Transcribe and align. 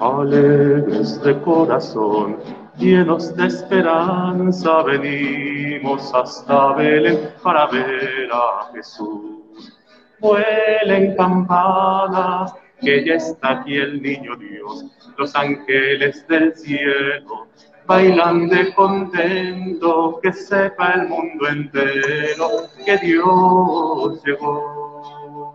Alegres 0.00 1.20
de 1.22 1.40
corazón, 1.40 2.38
llenos 2.76 3.34
de 3.34 3.46
esperanza, 3.46 4.82
venimos 4.84 6.14
hasta 6.14 6.74
Belén 6.74 7.30
para 7.42 7.66
ver 7.66 8.28
a 8.32 8.70
Jesús. 8.72 9.74
Vuelen 10.20 11.16
campanas, 11.16 12.54
que 12.80 13.04
ya 13.04 13.14
está 13.14 13.60
aquí 13.60 13.76
el 13.76 14.00
niño 14.00 14.36
Dios, 14.36 14.84
los 15.16 15.34
ángeles 15.34 16.26
del 16.28 16.56
cielo 16.56 17.48
bailan 17.88 18.48
de 18.50 18.72
contento, 18.74 20.20
que 20.22 20.30
sepa 20.32 20.92
el 20.92 21.08
mundo 21.08 21.48
entero 21.48 22.68
que 22.84 22.98
Dios 22.98 24.22
llegó. 24.24 25.54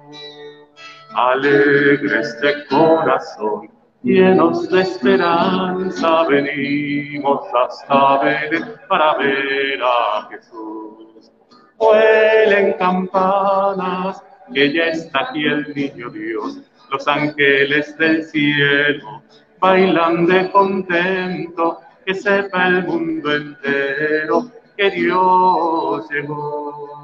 Alegres 1.16 2.42
de 2.42 2.66
corazón, 2.68 3.70
llenos 4.04 4.70
de 4.70 4.82
esperanza, 4.82 6.24
venimos 6.28 7.42
hasta 7.54 8.20
Belén 8.20 8.74
para 8.88 9.18
ver 9.18 9.80
a 9.82 10.28
Jesús. 10.30 11.32
Vuelen 11.78 12.74
campanas, 12.74 14.22
que 14.54 14.74
ya 14.74 14.86
está 14.86 15.22
aquí 15.30 15.46
el 15.46 15.74
niño 15.74 16.10
Dios, 16.10 16.60
los 16.92 17.08
ángeles 17.08 17.98
del 17.98 18.24
cielo 18.26 19.24
bailan 19.64 20.26
de 20.26 20.52
contento, 20.52 21.80
que 22.06 22.14
sepa 22.14 22.68
el 22.68 22.86
mundo 22.86 23.34
entero 23.34 24.52
que 24.76 24.92
Dios 24.92 26.06
llegó. 26.12 27.03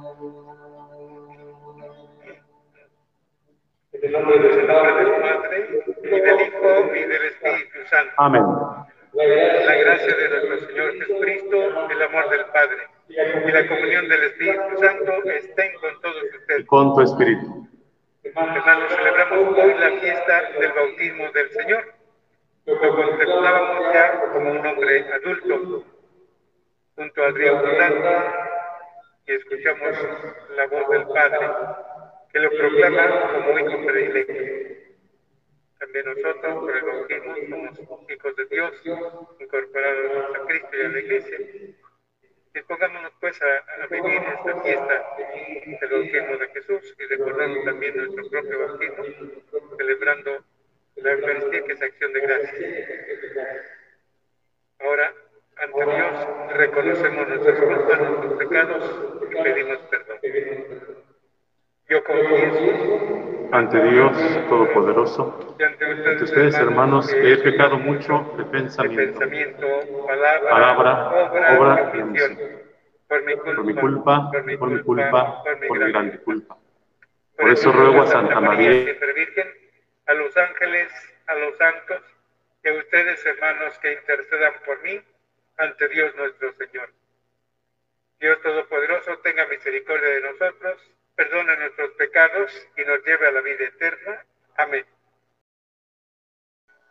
En 4.01 4.05
el 4.05 4.11
nombre 4.13 4.39
del 4.39 4.65
Padre, 4.65 5.03
del 5.03 5.21
Padre, 5.21 5.83
y 6.03 6.07
del 6.07 6.41
Hijo, 6.41 6.95
y 6.95 6.99
del 6.99 7.25
Espíritu 7.25 7.79
Santo. 7.89 8.13
Amén. 8.17 8.43
La 9.13 9.75
gracia 9.75 10.15
de 10.15 10.29
nuestro 10.29 10.67
Señor 10.67 10.93
Jesucristo, 10.93 11.89
el 11.89 12.01
amor 12.03 12.29
del 12.29 12.45
Padre, 12.45 12.87
y 13.09 13.51
la 13.51 13.67
comunión 13.67 14.07
del 14.07 14.23
Espíritu 14.23 14.77
Santo 14.79 15.11
estén 15.31 15.73
con 15.81 16.01
todos 16.01 16.23
ustedes. 16.39 16.65
Con 16.67 16.95
tu 16.95 17.01
espíritu. 17.01 17.67
Hermanos, 18.23 18.93
celebramos 18.95 19.57
hoy 19.57 19.73
la 19.73 19.91
fiesta 19.99 20.43
del 20.59 20.71
bautismo 20.71 21.31
del 21.33 21.49
Señor. 21.51 21.93
Lo 22.67 22.79
contemplábamos 22.79 23.93
ya 23.93 24.31
como 24.31 24.51
un 24.51 24.65
hombre 24.65 25.05
adulto 25.13 25.83
junto 26.95 27.23
al 27.23 27.35
río 27.35 27.57
Jordán 27.57 27.93
y 29.25 29.31
escuchamos 29.33 29.97
la 30.55 30.67
voz 30.67 30.89
del 30.89 31.07
Padre 31.07 31.49
que 32.31 32.39
lo 32.39 32.49
proclama 32.49 33.33
como 33.33 33.59
hijo 33.59 33.85
predilecto. 33.85 34.59
También 35.79 36.05
nosotros, 36.05 36.55
por 36.55 36.77
el 36.77 36.83
bautismo, 36.83 37.75
somos 37.75 38.11
hijos 38.11 38.35
de 38.35 38.45
Dios, 38.45 38.81
incorporados 39.39 40.35
a 40.35 40.45
Cristo 40.45 40.69
y 40.73 40.85
a 40.85 40.89
la 40.89 40.99
Iglesia. 40.99 41.37
Dispongámonos 42.53 43.13
pues 43.19 43.39
a, 43.41 43.83
a 43.83 43.87
vivir 43.87 44.21
esta 44.21 44.61
fiesta 44.61 45.17
del 45.79 45.89
bautismo 45.89 46.37
de 46.37 46.47
Jesús 46.49 46.95
y 46.99 47.05
recordando 47.05 47.63
también 47.63 47.95
nuestro 47.95 48.29
propio 48.29 48.59
bautismo, 48.59 49.05
celebrando 49.77 50.43
la 50.95 51.11
Eucaristía 51.11 51.63
que 51.63 51.73
es 51.73 51.81
acción 51.81 52.13
de 52.13 52.19
gracias. 52.19 52.55
Ahora, 54.79 55.13
ante 55.57 55.85
Dios, 55.85 56.57
reconocemos 56.57 57.27
nuestras 57.27 57.59
culpas, 57.59 57.99
nuestros 57.99 58.33
pecados 58.33 58.99
y 59.31 59.43
pedimos 59.43 59.77
perdón. 59.89 60.78
Yo 61.89 62.03
confieso 62.03 63.49
Ante 63.51 63.81
Dios 63.81 64.15
Todopoderoso, 64.47 65.55
ante 65.59 66.23
ustedes, 66.23 66.53
hermanos, 66.53 67.11
que 67.11 67.33
he 67.33 67.37
pecado 67.37 67.79
mucho 67.79 68.31
de 68.37 68.45
pensamiento, 68.45 69.17
palabra, 70.05 71.57
obra, 71.57 71.91
y 71.95 72.01
omisión. 72.01 72.37
Por 73.07 73.23
mi 73.23 73.35
culpa, 73.73 74.29
por 74.29 74.43
mi 74.45 74.55
culpa, 74.55 74.59
por 74.59 74.69
mi 74.69 74.83
culpa, 74.83 75.43
por 75.43 75.79
mi 75.79 75.91
grande 75.91 76.19
culpa. 76.19 76.57
Por 77.35 77.49
eso 77.49 77.71
ruego 77.71 78.03
a 78.03 78.05
Santa 78.05 78.39
María, 78.39 78.95
a 80.05 80.13
los 80.13 80.37
ángeles, 80.37 80.91
a 81.25 81.33
los 81.33 81.57
santos, 81.57 82.03
a 82.65 82.71
ustedes, 82.71 83.25
hermanos, 83.25 83.79
que 83.79 83.93
intercedan 83.93 84.53
por 84.63 84.79
mí 84.83 85.01
ante 85.57 85.87
Dios 85.87 86.15
nuestro 86.15 86.53
Señor. 86.53 86.91
Dios 88.19 88.39
Todopoderoso, 88.43 89.17
tenga 89.23 89.47
misericordia 89.47 90.09
de 90.09 90.21
nosotros, 90.21 90.79
perdone 91.19 91.57
nuestros 91.57 91.91
pecados 91.95 92.49
y 92.77 92.81
nos 92.85 93.03
lleve 93.05 93.27
a 93.27 93.31
la 93.31 93.41
vida 93.41 93.65
eterna. 93.65 94.25
Amén. 94.55 94.85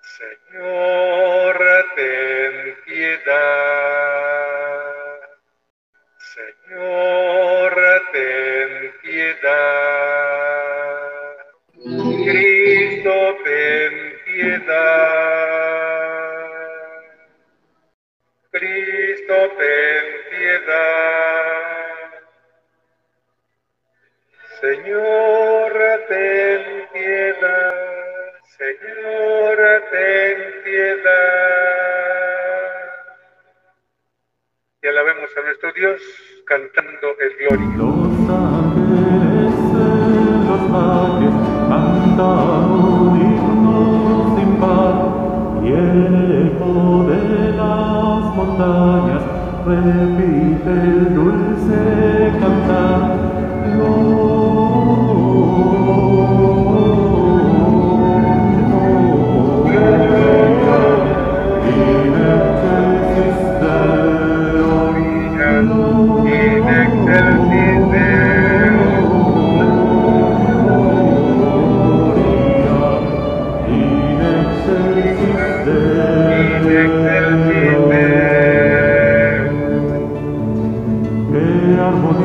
Señor, 0.02 1.86
ten 1.96 2.76
piedad. 2.84 3.67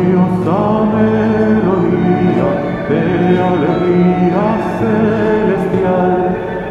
Armoniosa 0.04 0.84
melodía 0.94 2.50
de 2.90 3.00
alegría 3.40 4.46
celestial 4.80 6.20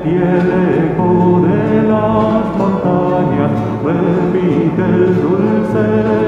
y 0.05 0.15
el 0.17 0.49
eco 0.85 1.11
de 1.41 1.83
las 1.89 2.45
montañas 2.59 3.53
repite 3.85 4.85
el 4.85 5.23
dulce 5.23 6.22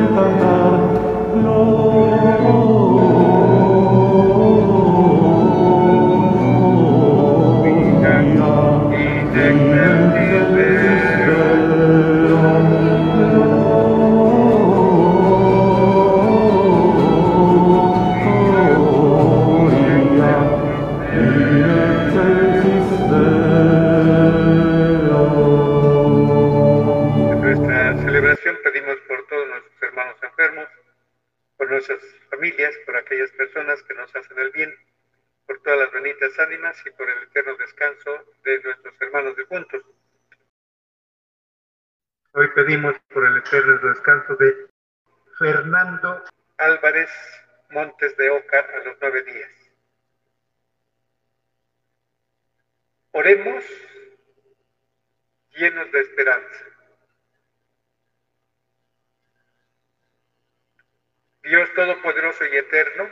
Dios 61.44 61.70
Todopoderoso 61.74 62.46
y 62.46 62.56
Eterno, 62.56 63.06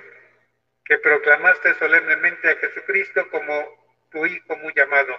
que 0.86 0.96
proclamaste 0.96 1.74
solemnemente 1.74 2.48
a 2.48 2.56
Jesucristo 2.56 3.28
como 3.28 4.06
tu 4.10 4.24
Hijo 4.24 4.56
muy 4.56 4.72
amado, 4.80 5.18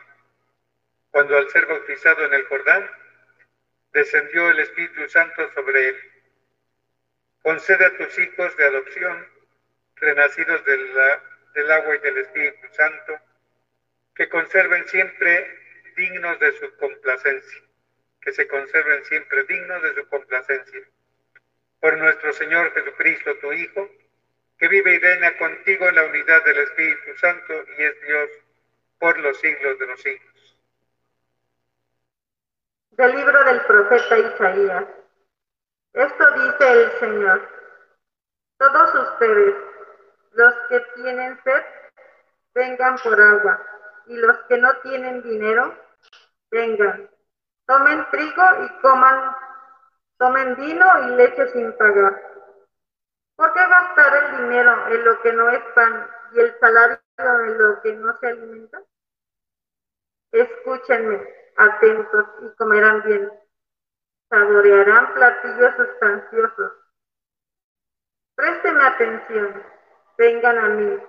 cuando 1.11 1.37
al 1.37 1.47
ser 1.51 1.67
bautizado 1.67 2.25
en 2.25 2.33
el 2.33 2.43
Jordán, 2.45 2.89
descendió 3.91 4.49
el 4.49 4.59
Espíritu 4.61 5.07
Santo 5.09 5.47
sobre 5.53 5.89
él. 5.89 6.11
Concede 7.43 7.85
a 7.85 7.97
tus 7.97 8.17
hijos 8.17 8.57
de 8.57 8.65
adopción, 8.65 9.27
renacidos 9.97 10.65
del 10.65 11.71
agua 11.71 11.95
y 11.95 11.99
del 11.99 12.17
Espíritu 12.17 12.67
Santo, 12.71 13.19
que 14.15 14.27
conserven 14.27 14.87
siempre 14.87 15.59
dignos 15.95 16.39
de 16.39 16.51
su 16.53 16.75
complacencia, 16.77 17.61
que 18.21 18.31
se 18.31 18.47
conserven 18.47 19.05
siempre 19.05 19.43
dignos 19.43 19.83
de 19.83 19.93
su 19.93 20.07
complacencia. 20.07 20.81
Por 21.83 21.97
nuestro 21.97 22.31
Señor 22.31 22.71
Jesucristo, 22.71 23.35
tu 23.41 23.51
Hijo, 23.51 23.89
que 24.57 24.69
vive 24.69 24.93
y 24.93 24.99
reina 24.99 25.37
contigo 25.37 25.85
en 25.89 25.95
la 25.95 26.05
unidad 26.05 26.41
del 26.45 26.59
Espíritu 26.59 27.13
Santo 27.17 27.53
y 27.77 27.83
es 27.83 28.01
Dios 28.03 28.29
por 28.99 29.19
los 29.19 29.37
siglos 29.41 29.77
de 29.77 29.87
los 29.87 30.01
siglos. 30.01 30.57
Del 32.91 33.13
libro 33.17 33.43
del 33.43 33.61
profeta 33.65 34.17
Isaías. 34.17 34.85
Esto 35.91 36.31
dice 36.31 36.71
el 36.71 36.91
Señor. 37.01 37.49
Todos 38.59 39.09
ustedes, 39.09 39.55
los 40.35 40.53
que 40.69 40.79
tienen 40.95 41.37
sed, 41.43 41.63
vengan 42.53 42.95
por 42.99 43.19
agua, 43.19 43.61
y 44.07 44.15
los 44.15 44.37
que 44.47 44.57
no 44.57 44.73
tienen 44.83 45.21
dinero, 45.21 45.77
vengan. 46.49 47.09
Tomen 47.65 48.07
trigo 48.09 48.43
y 48.63 48.81
coman, 48.81 49.35
tomen 50.17 50.55
vino 50.55 50.85
y 51.07 51.15
leche 51.15 51.47
sin 51.53 51.73
pagar. 51.73 52.21
¿Por 53.35 53.53
qué 53.53 53.59
gastar 53.59 54.23
el 54.23 54.37
dinero 54.43 54.87
en 54.87 55.05
lo 55.05 55.21
que 55.21 55.33
no 55.33 55.49
es 55.49 55.63
pan 55.73 56.07
y 56.33 56.39
el 56.39 56.59
salario 56.59 56.99
en 57.17 57.57
lo 57.57 57.81
que 57.81 57.93
no 57.93 58.17
se 58.19 58.27
alimenta? 58.27 58.81
Escúchenme, 60.31 61.27
atentos, 61.57 62.25
y 62.41 62.55
comerán 62.55 63.03
bien. 63.03 63.31
Saborearán 64.29 65.13
platillos 65.13 65.75
sustanciosos. 65.75 66.71
Présteme 68.35 68.83
atención, 68.83 69.63
vengan 70.17 70.57
a 70.57 70.69
mí, 70.69 70.99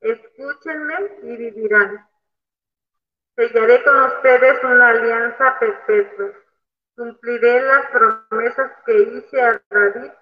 escúchenme 0.00 1.18
y 1.22 1.36
vivirán. 1.36 2.08
Sellaré 3.36 3.82
con 3.84 4.02
ustedes 4.04 4.64
una 4.64 4.88
alianza 4.88 5.58
perpetua. 5.58 6.32
Cumpliré 6.94 7.62
las 7.62 7.86
promesas 7.90 8.72
que 8.84 8.98
hice 8.98 9.42
a 9.42 9.62
David, 9.70 10.12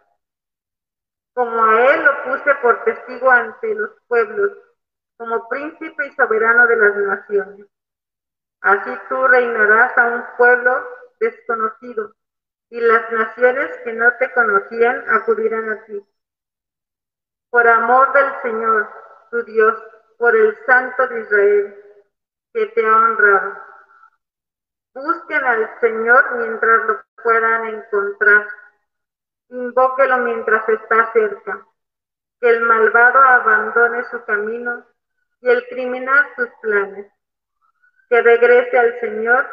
como 1.35 1.65
a 1.65 1.95
él 1.95 2.05
lo 2.05 2.25
puse 2.25 2.55
por 2.63 2.85
testigo 2.85 3.31
ante 3.31 3.75
los 3.75 3.91
pueblos, 4.07 4.53
como 5.17 5.49
príncipe 5.49 6.07
y 6.07 6.15
soberano 6.15 6.67
de 6.67 6.77
las 6.77 6.97
naciones. 6.97 7.67
Así 8.61 8.91
tú 9.09 9.27
reinarás 9.27 9.97
a 9.99 10.07
un 10.07 10.25
pueblo 10.37 10.87
desconocido, 11.19 12.15
y 12.69 12.81
las 12.81 13.11
naciones 13.11 13.77
que 13.85 13.93
no 13.93 14.13
te 14.19 14.33
conocían 14.33 15.05
acudirán 15.11 15.71
a 15.71 15.85
ti. 15.87 16.07
Por 17.51 17.67
amor 17.67 18.13
del 18.13 18.43
Señor, 18.43 18.89
tu 19.31 19.43
Dios, 19.45 19.83
por 20.19 20.37
el 20.37 20.57
Santo 20.67 21.09
de 21.09 21.21
Israel, 21.21 21.85
que 22.53 22.67
te 22.67 22.87
ha 22.87 22.97
honrado. 22.97 23.70
Busquen 25.03 25.45
al 25.45 25.81
Señor 25.81 26.37
mientras 26.37 26.87
lo 26.87 27.03
puedan 27.23 27.65
encontrar. 27.67 28.47
Invóquelo 29.49 30.19
mientras 30.19 30.69
está 30.69 31.11
cerca. 31.13 31.67
Que 32.41 32.51
el 32.51 32.61
malvado 32.63 33.21
abandone 33.21 34.05
su 34.11 34.23
camino 34.25 34.85
y 35.41 35.49
el 35.49 35.67
criminal 35.69 36.27
sus 36.37 36.49
planes 36.61 37.11
que 38.11 38.21
regrese 38.21 38.77
al 38.77 39.01
Señor 39.01 39.47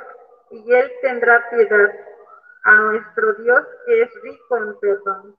y 0.50 0.74
Él 0.74 0.92
tendrá 1.02 1.50
piedad 1.50 1.92
a 2.64 2.76
nuestro 2.76 3.34
Dios 3.36 3.66
que 3.86 4.02
es 4.02 4.22
rico 4.24 4.58
en 4.58 4.80
perdón. 4.80 5.38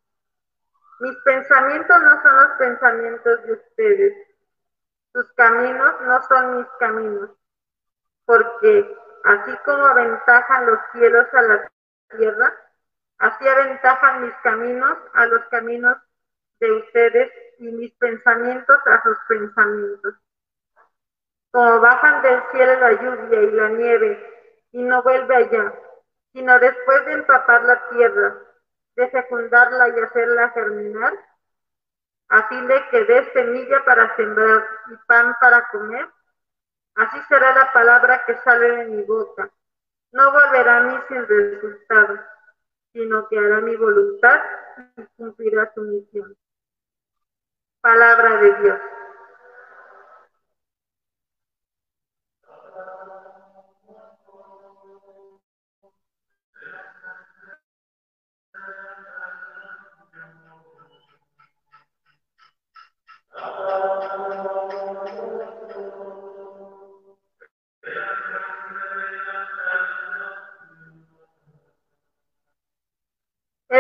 Mis 1.01 1.17
pensamientos 1.25 2.01
no 2.01 2.23
son 2.23 2.37
los 2.37 2.59
pensamientos 2.59 3.43
de 3.45 3.53
ustedes, 3.53 4.15
sus 5.13 5.33
caminos 5.33 6.01
no 6.03 6.23
son 6.23 6.59
mis 6.59 6.67
caminos, 6.79 7.31
porque 8.25 8.97
así 9.25 9.57
como 9.65 9.85
aventajan 9.85 10.67
los 10.67 10.79
cielos 10.93 11.27
a 11.33 11.43
la 11.43 11.71
tierra, 12.17 12.55
así 13.19 13.49
aventajan 13.49 14.23
mis 14.23 14.35
caminos 14.43 14.99
a 15.15 15.27
los 15.27 15.45
caminos 15.47 15.97
de 16.61 16.73
ustedes 16.73 17.33
y 17.59 17.69
mis 17.73 17.93
pensamientos 17.95 18.79
a 18.87 19.03
sus 19.03 19.19
pensamientos. 19.29 20.15
Como 21.51 21.81
bajan 21.81 22.23
del 22.23 22.43
cielo 22.53 22.81
la 22.81 22.93
lluvia 22.93 23.43
y 23.43 23.51
la 23.53 23.69
nieve, 23.69 24.35
y 24.73 24.83
no 24.83 25.03
vuelve 25.03 25.35
allá, 25.35 25.73
sino 26.33 26.59
después 26.59 27.07
de 27.07 27.13
empapar 27.13 27.65
la 27.65 27.89
tierra, 27.89 28.37
de 28.97 29.09
fecundarla 29.09 29.89
y 29.89 30.01
hacerla 30.01 30.51
germinar, 30.51 31.15
a 32.29 32.49
fin 32.49 32.67
de 32.67 32.89
que 32.91 33.05
dé 33.05 33.33
semilla 33.33 33.85
para 33.85 34.15
sembrar 34.17 34.65
y 34.91 34.97
pan 35.07 35.35
para 35.41 35.67
comer, 35.69 36.09
así 36.99 37.19
será 37.29 37.55
la 37.55 37.73
palabra 37.73 38.25
que 38.27 38.37
sale 38.39 38.71
de 38.77 38.85
mi 38.87 39.03
boca. 39.03 39.51
No 40.13 40.33
volverá 40.33 40.79
a 40.79 40.83
mí 40.83 40.99
sin 41.09 41.27
resultado, 41.27 42.19
sino 42.93 43.29
que 43.29 43.39
hará 43.39 43.61
mi 43.61 43.77
voluntad 43.77 44.41
y 44.97 45.03
cumplirá 45.17 45.73
su 45.75 45.83
misión. 45.83 46.37
Palabra 47.81 48.37
de 48.39 48.55
Dios. 48.63 48.81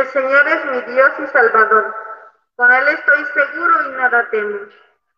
El 0.08 0.14
Señor 0.14 0.48
es 0.48 0.64
mi 0.64 0.94
Dios 0.94 1.10
y 1.18 1.26
Salvador. 1.26 1.94
Con 2.56 2.72
Él 2.72 2.88
estoy 2.88 3.24
seguro 3.26 3.88
y 3.88 3.90
nada 3.90 4.30
temo. 4.30 4.58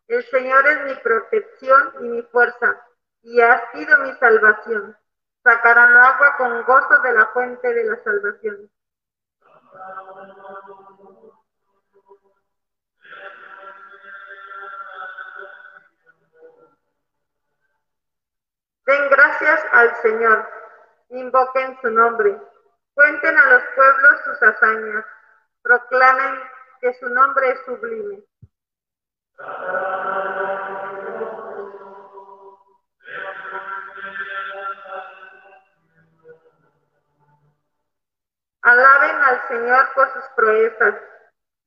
El 0.08 0.24
Señor 0.24 0.66
es 0.66 0.82
mi 0.82 0.94
protección 0.96 1.94
y 2.00 2.02
mi 2.08 2.22
fuerza, 2.22 2.76
y 3.22 3.40
ha 3.40 3.70
sido 3.70 3.98
mi 3.98 4.12
salvación. 4.14 4.98
Sacarán 5.44 5.96
agua 5.96 6.36
con 6.38 6.64
gozo 6.64 6.98
de 7.02 7.12
la 7.12 7.26
fuente 7.26 7.72
de 7.72 7.84
la 7.84 8.02
salvación. 8.02 8.68
Den 18.86 19.08
gracias 19.08 19.64
al 19.70 19.96
Señor, 20.02 20.48
invoquen 21.10 21.78
su 21.80 21.90
nombre, 21.90 22.36
cuenten 22.94 23.38
a 23.38 23.46
los 23.50 23.62
pueblos 23.74 24.20
sus 24.24 24.42
hazañas, 24.42 25.04
proclamen 25.62 26.42
que 26.80 26.94
su 26.94 27.08
nombre 27.08 27.50
es 27.50 27.60
sublime. 27.64 28.22
Alaben 38.62 39.16
al 39.16 39.48
Señor 39.48 39.88
por 39.94 40.12
sus 40.12 40.24
proezas, 40.36 40.94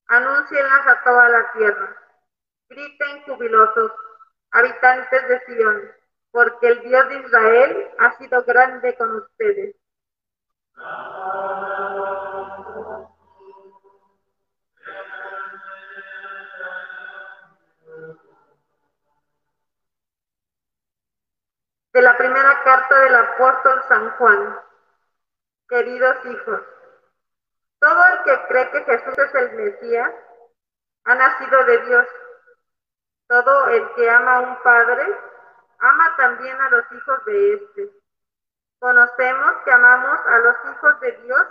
anúncienlas 0.08 0.88
a 0.88 1.04
toda 1.04 1.30
la 1.30 1.52
tierra. 1.54 1.98
Griten 2.70 3.24
jubilosos, 3.24 3.92
habitantes 4.52 5.28
de 5.28 5.40
Sion, 5.46 5.92
porque 6.32 6.68
el 6.68 6.82
Dios 6.82 7.10
de 7.10 7.16
Israel 7.16 7.92
ha 7.98 8.18
sido 8.18 8.44
grande 8.44 8.96
con 8.96 9.16
ustedes. 9.16 9.76
De 21.94 22.02
la 22.02 22.18
primera 22.18 22.64
carta 22.64 23.00
del 23.02 23.16
apóstol 23.16 23.84
San 23.88 24.10
Juan. 24.18 24.60
Queridos 25.70 26.26
hijos, 26.26 26.62
todo 27.80 28.06
el 28.08 28.24
que 28.24 28.48
cree 28.48 28.72
que 28.72 28.84
Jesús 28.84 29.18
es 29.18 29.36
el 29.36 29.54
Mesías 29.54 30.12
ha 31.04 31.16
nacido 31.16 31.64
de 31.66 31.78
Dios. 31.86 32.08
Todo 33.28 33.68
el 33.68 33.94
que 33.96 34.10
ama 34.10 34.36
a 34.36 34.40
un 34.40 34.64
padre 34.64 35.04
ama 35.80 36.16
también 36.16 36.60
a 36.62 36.70
los 36.70 36.86
hijos 36.94 37.26
de 37.26 37.54
éste. 37.56 38.03
Conocemos 38.84 39.54
que 39.64 39.72
amamos 39.72 40.20
a 40.26 40.40
los 40.40 40.56
hijos 40.66 41.00
de 41.00 41.12
Dios 41.24 41.48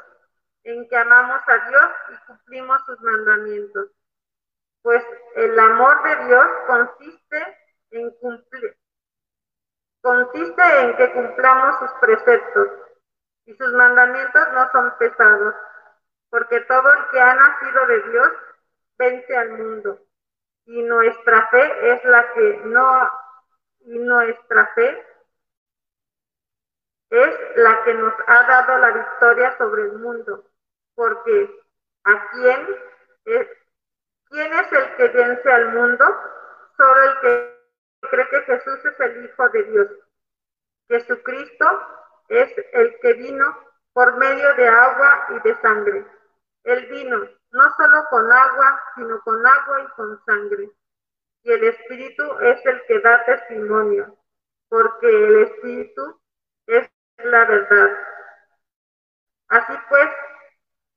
en 0.64 0.86
que 0.86 0.96
amamos 0.98 1.40
a 1.46 1.66
Dios 1.66 1.90
y 2.10 2.26
cumplimos 2.26 2.78
sus 2.84 3.00
mandamientos. 3.00 3.88
Pues 4.82 5.02
el 5.36 5.58
amor 5.58 6.02
de 6.02 6.26
Dios 6.26 6.46
consiste 6.66 7.58
en 7.92 8.10
cumplir, 8.18 8.76
consiste 10.02 10.80
en 10.82 10.96
que 10.98 11.10
cumplamos 11.14 11.78
sus 11.78 11.90
preceptos 12.02 12.68
y 13.46 13.54
sus 13.54 13.72
mandamientos 13.72 14.48
no 14.52 14.70
son 14.70 14.94
pesados, 14.98 15.54
porque 16.28 16.60
todo 16.60 16.92
el 16.92 17.08
que 17.12 17.18
ha 17.18 17.34
nacido 17.34 17.86
de 17.86 18.02
Dios 18.10 18.32
vence 18.98 19.36
al 19.38 19.52
mundo. 19.52 20.00
Y 20.66 20.82
nuestra 20.82 21.48
fe 21.48 21.94
es 21.94 22.04
la 22.04 22.30
que 22.34 22.60
no, 22.66 23.10
y 23.86 23.98
nuestra 24.00 24.66
fe 24.74 25.11
es 27.12 27.56
la 27.56 27.84
que 27.84 27.92
nos 27.92 28.14
ha 28.26 28.42
dado 28.44 28.78
la 28.78 28.90
victoria 28.90 29.54
sobre 29.58 29.82
el 29.82 29.92
mundo, 29.98 30.44
porque 30.94 31.62
¿a 32.04 32.30
quién 32.30 32.76
es, 33.26 33.48
quién 34.30 34.52
es 34.54 34.72
el 34.72 34.96
que 34.96 35.08
vence 35.08 35.52
al 35.52 35.74
mundo? 35.74 36.04
Solo 36.78 37.02
el 37.02 37.20
que 37.20 38.08
cree 38.08 38.28
que 38.30 38.40
Jesús 38.40 38.84
es 38.86 39.00
el 39.00 39.24
Hijo 39.26 39.48
de 39.50 39.62
Dios. 39.64 39.88
Jesucristo 40.88 41.66
es 42.28 42.50
el 42.72 42.98
que 43.00 43.12
vino 43.12 43.58
por 43.92 44.16
medio 44.16 44.54
de 44.54 44.68
agua 44.68 45.26
y 45.32 45.48
de 45.48 45.60
sangre. 45.60 46.06
Él 46.64 46.86
vino 46.86 47.28
no 47.50 47.74
solo 47.76 48.04
con 48.08 48.32
agua, 48.32 48.84
sino 48.94 49.20
con 49.20 49.46
agua 49.46 49.82
y 49.82 49.86
con 49.96 50.24
sangre. 50.24 50.70
Y 51.42 51.52
el 51.52 51.64
Espíritu 51.64 52.22
es 52.40 52.64
el 52.64 52.82
que 52.86 53.00
da 53.00 53.22
testimonio, 53.26 54.16
porque 54.70 55.08
el 55.08 55.42
Espíritu 55.42 56.18
es 56.66 56.91
la 57.18 57.44
verdad. 57.44 57.98
Así 59.48 59.72
pues, 59.88 60.08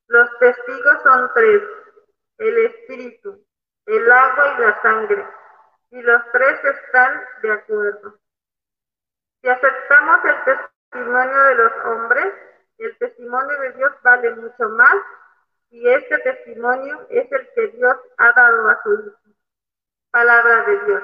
los 0.08 0.38
testigos 0.38 1.02
son 1.02 1.30
tres, 1.34 1.62
el 2.38 2.58
Espíritu, 2.66 3.44
el 3.86 4.10
agua 4.10 4.54
y 4.56 4.60
la 4.60 4.82
sangre, 4.82 5.26
y 5.90 6.02
los 6.02 6.22
tres 6.32 6.64
están 6.64 7.22
de 7.42 7.52
acuerdo. 7.52 8.18
Si 9.42 9.48
aceptamos 9.48 10.24
el 10.24 10.44
testimonio 10.44 11.42
de 11.42 11.54
los 11.54 11.72
hombres, 11.84 12.34
el 12.78 12.98
testimonio 12.98 13.60
de 13.60 13.72
Dios 13.72 13.92
vale 14.02 14.34
mucho 14.36 14.68
más, 14.70 14.96
y 15.70 15.88
este 15.88 16.18
testimonio 16.18 17.06
es 17.10 17.30
el 17.30 17.48
que 17.54 17.68
Dios 17.68 17.96
ha 18.18 18.32
dado 18.32 18.68
a 18.68 18.82
su 18.82 18.92
Hijo. 18.94 19.16
Palabra 20.10 20.62
de 20.62 20.84
Dios. 20.86 21.02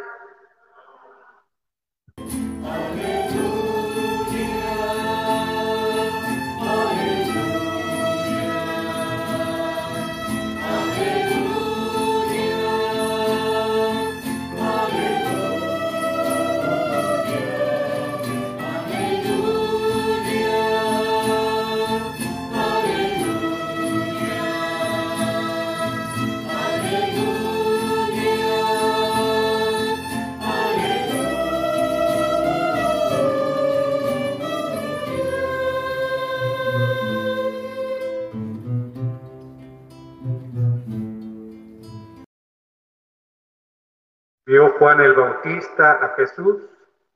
Juan 44.83 45.01
el 45.01 45.13
Bautista 45.13 45.93
a 45.93 46.17
Jesús 46.17 46.61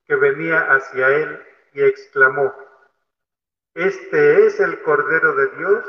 que 0.07 0.15
venía 0.15 0.61
hacia 0.73 1.09
él 1.09 1.43
y 1.73 1.83
exclamó, 1.83 2.55
Este 3.75 4.47
es 4.47 4.61
el 4.61 4.81
Cordero 4.83 5.35
de 5.35 5.49
Dios, 5.57 5.85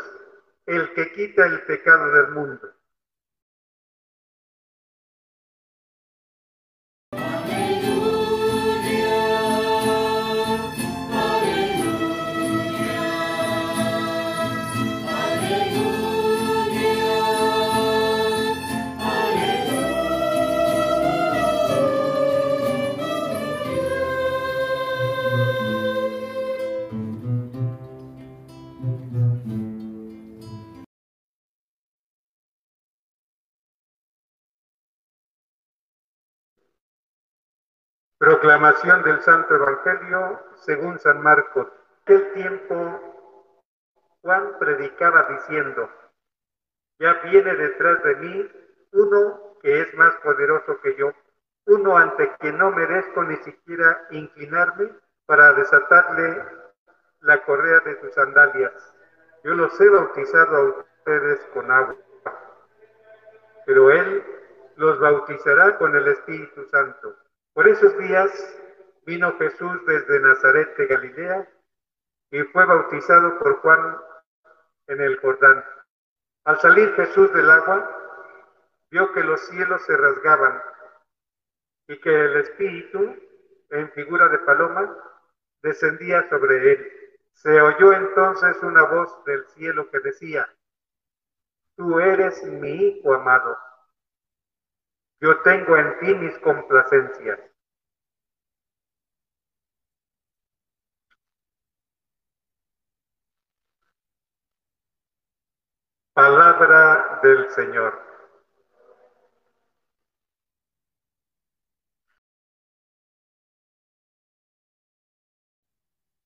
el 0.65 0.91
que 0.95 1.13
quita 1.13 1.45
el 1.45 1.61
pecado 1.67 2.09
del 2.13 2.31
mundo. 2.31 2.73
Proclamación 38.27 39.03
del 39.03 39.21
Santo 39.21 39.55
Evangelio 39.55 40.41
según 40.55 40.99
San 40.99 41.23
Marcos. 41.23 41.65
Aquel 42.01 42.33
tiempo 42.33 42.75
Juan 44.21 44.59
predicaba 44.59 45.23
diciendo, 45.29 45.89
ya 46.99 47.13
viene 47.23 47.55
detrás 47.55 48.03
de 48.03 48.15
mí 48.17 48.51
uno 48.91 49.55
que 49.61 49.79
es 49.79 49.93
más 49.93 50.13
poderoso 50.15 50.77
que 50.81 50.97
yo, 50.97 51.13
uno 51.67 51.97
ante 51.97 52.35
quien 52.39 52.57
no 52.57 52.69
merezco 52.71 53.23
ni 53.23 53.37
siquiera 53.37 54.05
inclinarme 54.09 54.89
para 55.25 55.53
desatarle 55.53 56.43
la 57.21 57.41
correa 57.45 57.79
de 57.79 58.01
sus 58.01 58.13
sandalias. 58.13 58.93
Yo 59.45 59.53
los 59.53 59.79
he 59.79 59.87
bautizado 59.87 60.57
a 60.57 60.63
ustedes 60.63 61.45
con 61.53 61.71
agua, 61.71 61.95
pero 63.65 63.89
él 63.89 64.21
los 64.75 64.99
bautizará 64.99 65.77
con 65.77 65.95
el 65.95 66.09
Espíritu 66.09 66.65
Santo. 66.65 67.15
Por 67.57 67.67
esos 67.67 67.97
días 67.97 68.31
vino 69.07 69.35
Jesús 69.39 69.83
desde 69.87 70.19
Nazaret 70.19 70.77
de 70.77 70.85
Galilea 70.85 71.49
y 72.29 72.43
fue 72.43 72.63
bautizado 72.63 73.39
por 73.39 73.61
Juan 73.61 73.97
en 74.85 75.01
el 75.01 75.19
Jordán. 75.19 75.65
Al 76.43 76.59
salir 76.59 76.93
Jesús 76.93 77.33
del 77.33 77.49
agua, 77.49 77.81
vio 78.91 79.11
que 79.11 79.23
los 79.23 79.41
cielos 79.47 79.81
se 79.87 79.97
rasgaban 79.97 80.61
y 81.87 81.99
que 81.99 82.25
el 82.25 82.37
Espíritu, 82.41 83.15
en 83.71 83.91
figura 83.93 84.27
de 84.27 84.37
paloma, 84.37 84.95
descendía 85.63 86.29
sobre 86.29 86.73
él. 86.73 86.91
Se 87.33 87.59
oyó 87.59 87.91
entonces 87.91 88.61
una 88.61 88.83
voz 88.83 89.25
del 89.25 89.43
cielo 89.47 89.89
que 89.89 89.99
decía, 90.01 90.47
Tú 91.75 91.99
eres 91.99 92.43
mi 92.43 92.69
Hijo 92.69 93.15
amado 93.15 93.57
yo 95.19 95.41
tengo 95.41 95.77
en 95.77 95.99
ti 95.99 96.13
mis 96.15 96.37
complacencias. 96.39 97.39
Palabra 106.13 107.19
del 107.21 107.49
Señor. 107.51 108.07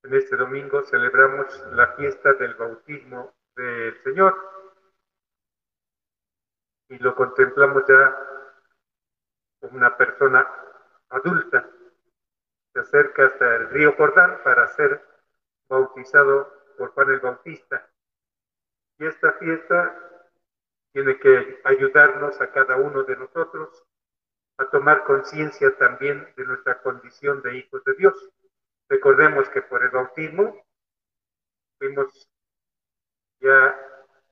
En 0.03 0.13
este 0.15 0.35
domingo 0.35 0.81
celebramos 0.83 1.47
la 1.73 1.93
fiesta 1.95 2.33
del 2.33 2.55
bautismo 2.55 3.33
del 3.55 4.01
Señor 4.03 4.35
y 6.89 6.97
lo 6.97 7.15
contemplamos 7.15 7.83
ya 7.87 8.40
una 9.61 9.95
persona 9.95 10.47
adulta 11.09 11.69
se 12.73 12.79
acerca 12.79 13.25
hasta 13.25 13.55
el 13.55 13.69
río 13.69 13.93
Jordán 13.95 14.41
para 14.43 14.67
ser 14.67 15.05
bautizado 15.67 16.51
por 16.77 16.91
Juan 16.93 17.11
el 17.11 17.19
Bautista. 17.19 17.89
Y 18.97 19.05
esta 19.05 19.33
fiesta 19.33 19.95
tiene 20.93 21.19
que 21.19 21.61
ayudarnos 21.63 22.39
a 22.41 22.51
cada 22.51 22.77
uno 22.77 23.03
de 23.03 23.15
nosotros 23.17 23.83
a 24.57 24.65
tomar 24.69 25.03
conciencia 25.03 25.75
también 25.77 26.33
de 26.35 26.45
nuestra 26.45 26.81
condición 26.81 27.41
de 27.41 27.57
hijos 27.57 27.83
de 27.83 27.93
Dios. 27.95 28.29
Recordemos 28.89 29.49
que 29.49 29.61
por 29.61 29.83
el 29.83 29.89
bautismo 29.89 30.63
fuimos 31.77 32.29
ya 33.39 33.75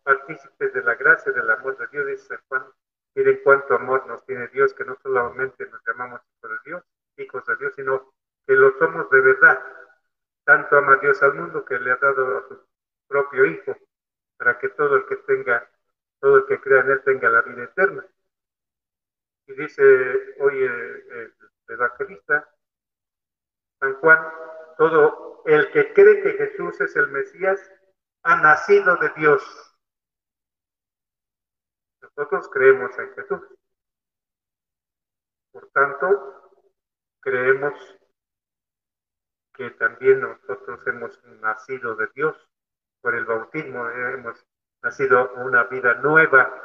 partícipes 0.04 0.74
de 0.74 0.84
la 0.84 0.96
gracia 0.96 1.32
del 1.32 1.50
amor 1.50 1.78
de 1.78 1.88
Dios, 1.88 2.06
dice 2.08 2.38
Juan 2.48 2.66
Miren 3.20 3.42
cuánto 3.44 3.76
amor 3.76 4.08
nos 4.08 4.26
tiene 4.26 4.48
Dios, 4.48 4.74
que 4.74 4.86
no 4.86 4.98
solamente 5.04 5.66
nos 5.66 5.82
llamamos 5.86 6.22
hijos 6.22 6.52
de 6.52 6.58
Dios, 6.64 6.84
hijos 7.18 7.46
de 7.46 7.56
Dios, 7.58 7.74
sino 7.76 8.14
que 8.48 8.54
lo 8.54 8.72
somos 8.80 9.10
de 9.10 9.20
verdad. 9.20 9.62
tanto 10.46 10.78
ama 10.78 10.96
Dios 11.02 11.22
al 11.22 11.34
mundo 11.34 11.66
que 11.66 11.78
le 11.80 11.92
ha 11.92 11.98
dado 11.98 12.38
a 12.38 12.48
su 12.48 12.66
propio 13.10 13.46
Hijo, 13.46 13.76
para 14.38 14.58
que 14.58 14.70
todo 14.70 14.96
el 14.96 15.06
que 15.06 15.18
tenga, 15.18 15.70
todo 16.22 16.38
el 16.38 16.46
que 16.46 16.62
crea 16.62 16.80
en 16.80 16.92
Él 16.92 17.02
tenga 17.04 17.30
la 17.30 17.42
vida 17.42 17.66
eterna. 17.66 18.06
Y 19.48 19.54
dice 19.54 20.36
hoy 20.40 20.64
el, 20.64 21.34
evangelista 21.68 22.50
San 23.82 23.96
Juan, 23.96 24.26
todo 24.78 25.44
el 25.46 25.70
que 25.72 25.92
cree 25.92 26.22
que 26.24 26.34
Jesús 26.36 26.80
es 26.80 26.96
el 26.96 27.10
Mesías 27.10 27.60
ha 28.24 28.42
nacido 28.42 28.96
de 28.96 29.10
Dios. 29.18 29.69
Nosotros 32.20 32.50
creemos 32.50 33.00
en 33.00 33.14
Jesús. 33.14 33.40
Por 35.54 35.70
tanto, 35.70 36.52
creemos 37.22 37.74
que 39.54 39.70
también 39.72 40.20
nosotros 40.20 40.86
hemos 40.88 41.24
nacido 41.40 41.96
de 41.96 42.08
Dios 42.14 42.36
por 43.00 43.16
el 43.16 43.24
bautismo, 43.24 43.90
hemos 43.90 44.46
nacido 44.82 45.32
una 45.36 45.64
vida 45.64 45.94
nueva, 46.02 46.62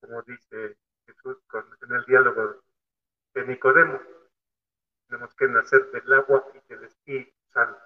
como 0.00 0.22
dice 0.22 0.78
Jesús 1.04 1.36
en 1.82 1.92
el 1.96 2.04
diálogo 2.06 2.62
de 3.34 3.46
Nicodemo. 3.46 4.00
Tenemos 5.08 5.34
que 5.34 5.46
nacer 5.46 5.90
del 5.90 6.10
agua 6.10 6.42
y 6.54 6.72
del 6.72 6.84
Espíritu 6.84 7.36
Santo. 7.50 7.82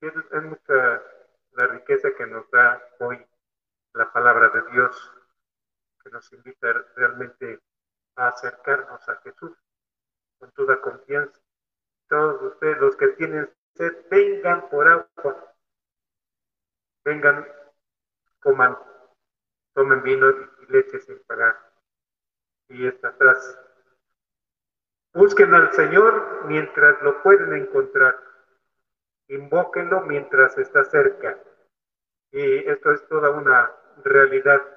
es, 0.00 0.14
es 0.16 0.42
mucha 0.42 1.02
la 1.52 1.66
riqueza 1.66 2.14
que 2.16 2.26
nos 2.26 2.50
da 2.50 2.82
hoy 3.00 3.22
la 3.92 4.10
palabra 4.10 4.48
de 4.48 4.72
Dios, 4.72 5.12
que 6.06 6.12
nos 6.12 6.32
invita 6.32 6.72
realmente 6.94 7.60
a 8.14 8.28
acercarnos 8.28 9.08
a 9.08 9.16
Jesús 9.22 9.52
con 10.38 10.52
toda 10.52 10.80
confianza. 10.80 11.40
Todos 12.08 12.40
ustedes, 12.42 12.78
los 12.78 12.94
que 12.96 13.08
tienen 13.08 13.50
sed, 13.74 13.92
vengan 14.08 14.68
por 14.68 14.86
agua. 14.86 15.54
Vengan, 17.04 17.46
coman, 18.40 18.78
tomen 19.74 20.02
vino 20.04 20.30
y 20.30 20.72
leche 20.72 21.00
sin 21.00 21.18
pagar. 21.24 21.56
Y 22.68 22.86
esta 22.86 23.12
frase. 23.12 23.58
Busquen 25.12 25.54
al 25.54 25.72
Señor 25.72 26.44
mientras 26.46 27.02
lo 27.02 27.20
pueden 27.22 27.52
encontrar. 27.52 28.16
Invóquenlo 29.28 30.02
mientras 30.02 30.56
está 30.56 30.84
cerca. 30.84 31.36
Y 32.30 32.58
esto 32.68 32.92
es 32.92 33.08
toda 33.08 33.30
una 33.30 33.72
realidad 34.04 34.75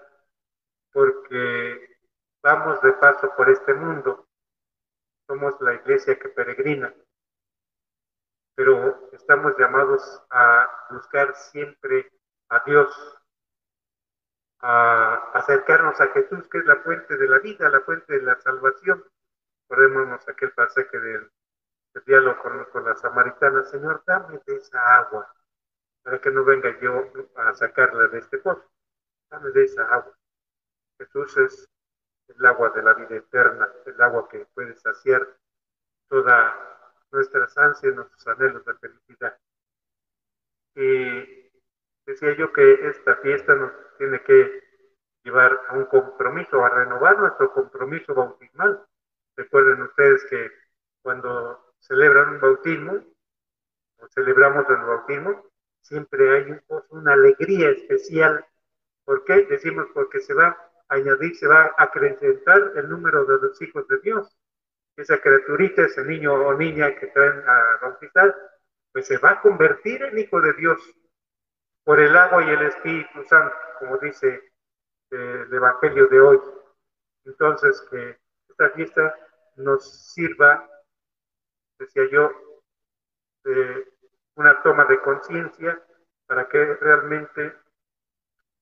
porque 0.91 1.97
vamos 2.41 2.81
de 2.81 2.93
paso 2.93 3.33
por 3.35 3.49
este 3.49 3.73
mundo. 3.73 4.27
Somos 5.27 5.59
la 5.61 5.75
iglesia 5.75 6.17
que 6.17 6.29
peregrina, 6.29 6.93
pero 8.55 9.09
estamos 9.11 9.55
llamados 9.57 10.23
a 10.31 10.87
buscar 10.89 11.35
siempre 11.35 12.11
a 12.49 12.63
Dios, 12.65 13.17
a 14.61 15.31
acercarnos 15.33 16.01
a 16.01 16.07
Jesús, 16.07 16.47
que 16.49 16.57
es 16.57 16.65
la 16.65 16.77
fuente 16.77 17.15
de 17.15 17.27
la 17.27 17.39
vida, 17.39 17.69
la 17.69 17.81
fuente 17.81 18.13
de 18.13 18.23
la 18.23 18.39
salvación. 18.41 19.03
Recordémonos 19.69 20.27
aquel 20.27 20.51
pasaje 20.53 20.99
del, 20.99 21.31
diálogo 22.05 22.41
con, 22.41 22.65
con 22.65 22.85
la 22.85 22.95
samaritana, 22.95 23.63
Señor, 23.65 24.03
dame 24.07 24.41
de 24.45 24.55
esa 24.55 24.95
agua 24.95 25.31
para 26.03 26.19
que 26.19 26.31
no 26.31 26.43
venga 26.43 26.79
yo 26.79 27.11
a 27.35 27.53
sacarla 27.53 28.07
de 28.07 28.19
este 28.19 28.39
pozo. 28.39 28.65
Dame 29.29 29.51
de 29.51 29.63
esa 29.63 29.83
agua. 29.83 30.18
Jesús 30.99 31.37
es 31.37 31.69
el 32.27 32.45
agua 32.45 32.69
de 32.71 32.83
la 32.83 32.93
vida 32.93 33.15
eterna, 33.15 33.67
el 33.85 34.01
agua 34.01 34.27
que 34.29 34.45
puede 34.53 34.75
saciar 34.75 35.27
toda 36.07 36.55
nuestras 37.11 37.57
ansias, 37.57 37.95
nuestros 37.95 38.27
anhelos 38.27 38.65
de 38.65 38.73
felicidad. 38.75 39.39
Y 40.75 41.51
decía 42.05 42.35
yo 42.37 42.51
que 42.53 42.87
esta 42.87 43.15
fiesta 43.17 43.55
nos 43.55 43.71
tiene 43.97 44.21
que 44.23 44.63
llevar 45.23 45.59
a 45.69 45.73
un 45.73 45.85
compromiso, 45.85 46.63
a 46.63 46.69
renovar 46.69 47.17
nuestro 47.17 47.51
compromiso 47.53 48.13
bautismal. 48.13 48.85
Recuerden 49.35 49.81
ustedes 49.81 50.25
que 50.29 50.51
cuando 51.01 51.73
celebran 51.79 52.35
un 52.35 52.41
bautismo, 52.41 53.03
o 54.01 54.07
celebramos 54.09 54.69
el 54.69 54.77
bautismo, 54.77 55.45
siempre 55.81 56.29
hay 56.29 56.59
una 56.89 57.13
alegría 57.13 57.69
especial. 57.69 58.45
¿Por 59.05 59.23
qué? 59.23 59.45
Decimos 59.45 59.87
porque 59.93 60.19
se 60.19 60.33
va 60.33 60.68
añadir, 60.89 61.35
se 61.35 61.47
va 61.47 61.73
a 61.77 61.83
acrecentar 61.83 62.73
el 62.75 62.89
número 62.89 63.25
de 63.25 63.37
los 63.47 63.61
hijos 63.61 63.87
de 63.87 63.99
Dios. 63.99 64.37
Esa 64.97 65.19
criaturita, 65.21 65.83
ese 65.83 66.03
niño 66.03 66.33
o 66.33 66.53
niña 66.55 66.93
que 66.95 67.07
traen 67.07 67.41
a 67.47 67.79
bautizar, 67.81 68.35
pues 68.91 69.07
se 69.07 69.17
va 69.17 69.31
a 69.31 69.41
convertir 69.41 70.03
en 70.03 70.17
hijo 70.17 70.41
de 70.41 70.53
Dios 70.53 70.81
por 71.83 71.99
el 71.99 72.15
agua 72.15 72.43
y 72.43 72.49
el 72.49 72.61
Espíritu 72.63 73.23
Santo, 73.25 73.55
como 73.79 73.97
dice 73.97 74.51
eh, 75.11 75.45
el 75.47 75.53
Evangelio 75.53 76.07
de 76.07 76.19
hoy. 76.19 76.39
Entonces, 77.25 77.81
que 77.89 78.17
esta 78.49 78.69
fiesta 78.71 79.15
nos 79.55 80.13
sirva, 80.13 80.69
decía 81.77 82.03
yo, 82.11 82.31
de 83.43 83.87
una 84.35 84.61
toma 84.61 84.85
de 84.85 84.99
conciencia 85.01 85.81
para 86.27 86.47
que 86.47 86.75
realmente 86.75 87.53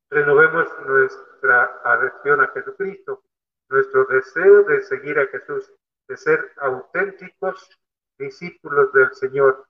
renovemos 0.10 0.67
nuestra 0.86 1.82
adhesión 1.84 2.41
a 2.41 2.48
Jesucristo, 2.50 3.24
nuestro 3.70 4.06
deseo 4.06 4.63
de 4.63 4.82
seguir 4.84 5.20
a 5.20 5.28
Jesús, 5.28 5.72
de 6.08 6.17
ser 6.17 6.54
auténticos 6.58 7.70
discípulos 8.17 8.91
del 8.93 9.13
Señor. 9.13 9.67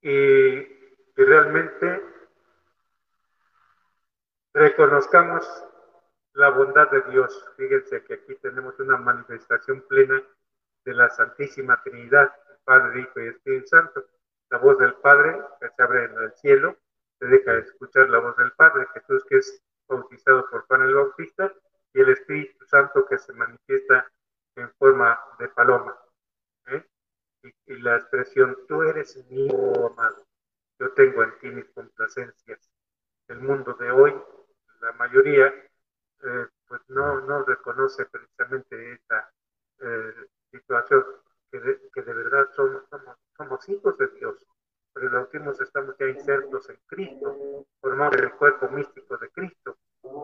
Y 0.00 0.62
realmente 1.16 2.02
reconozcamos 4.54 5.64
la 6.34 6.50
bondad 6.50 6.90
de 6.90 7.02
Dios. 7.10 7.44
Fíjense 7.56 8.04
que 8.04 8.14
aquí 8.14 8.34
tenemos 8.36 8.78
una 8.78 8.96
manifestación 8.96 9.82
plena 9.82 10.22
de 10.84 10.94
la 10.94 11.10
Santísima 11.10 11.82
Trinidad 11.82 12.32
Padre, 12.66 13.00
Hijo 13.00 13.20
y 13.20 13.28
Espíritu 13.28 13.68
Santo. 13.68 14.04
La 14.50 14.58
voz 14.58 14.78
del 14.78 14.94
Padre 14.94 15.40
que 15.60 15.68
se 15.70 15.82
abre 15.82 16.04
en 16.04 16.18
el 16.18 16.32
cielo, 16.34 16.76
se 17.18 17.26
deja 17.26 17.52
de 17.52 17.60
escuchar 17.60 18.10
la 18.10 18.18
voz 18.18 18.36
del 18.36 18.52
Padre, 18.52 18.86
Jesús 18.94 19.24
que 19.28 19.38
es 19.38 19.62
bautizado 19.88 20.48
por 20.50 20.66
Juan 20.66 20.82
el 20.82 20.94
Bautista, 20.94 21.52
y 21.94 22.00
el 22.00 22.10
Espíritu 22.10 22.64
Santo 22.66 23.06
que 23.06 23.16
se 23.16 23.32
manifiesta 23.32 24.06
en 24.56 24.70
forma 24.74 25.18
de 25.38 25.48
paloma. 25.48 25.96
¿eh? 26.66 26.84
Y, 27.66 27.76
la 27.76 27.96
expresión, 27.96 28.56
tú 28.68 28.82
eres 28.82 29.16
mi 29.30 29.46
hijo 29.46 29.86
amado, 29.86 30.26
yo 30.78 30.92
tengo 30.92 31.22
en 31.22 31.38
ti 31.38 31.48
mis 31.48 31.68
complacencias. 31.70 32.70
El 33.28 33.40
mundo 33.40 33.74
de 33.74 33.90
hoy, 33.90 34.14
la 34.80 34.92
mayoría, 34.92 35.46
eh, 35.46 36.46
pues 36.68 36.82
no, 36.88 37.20
no 37.22 37.44
reconoce 37.44 38.04
precisamente 38.06 38.92
esta 38.92 39.30
eh, 39.80 40.14
situación 40.50 41.04
que 41.50 42.02
de, 42.02 42.12
verdad 42.12 42.48
somos, 42.54 42.82
somos, 43.36 43.68
hijos 43.68 43.96
de 43.98 44.08
Dios. 44.08 44.46
Por 44.96 45.04
el 45.04 45.10
bautismo 45.10 45.50
estamos 45.50 45.94
ya 45.98 46.06
insertos 46.06 46.70
en 46.70 46.78
Cristo, 46.86 47.66
formamos 47.82 48.16
el 48.16 48.32
cuerpo 48.32 48.66
místico 48.70 49.18
de 49.18 49.28
Cristo. 49.28 49.76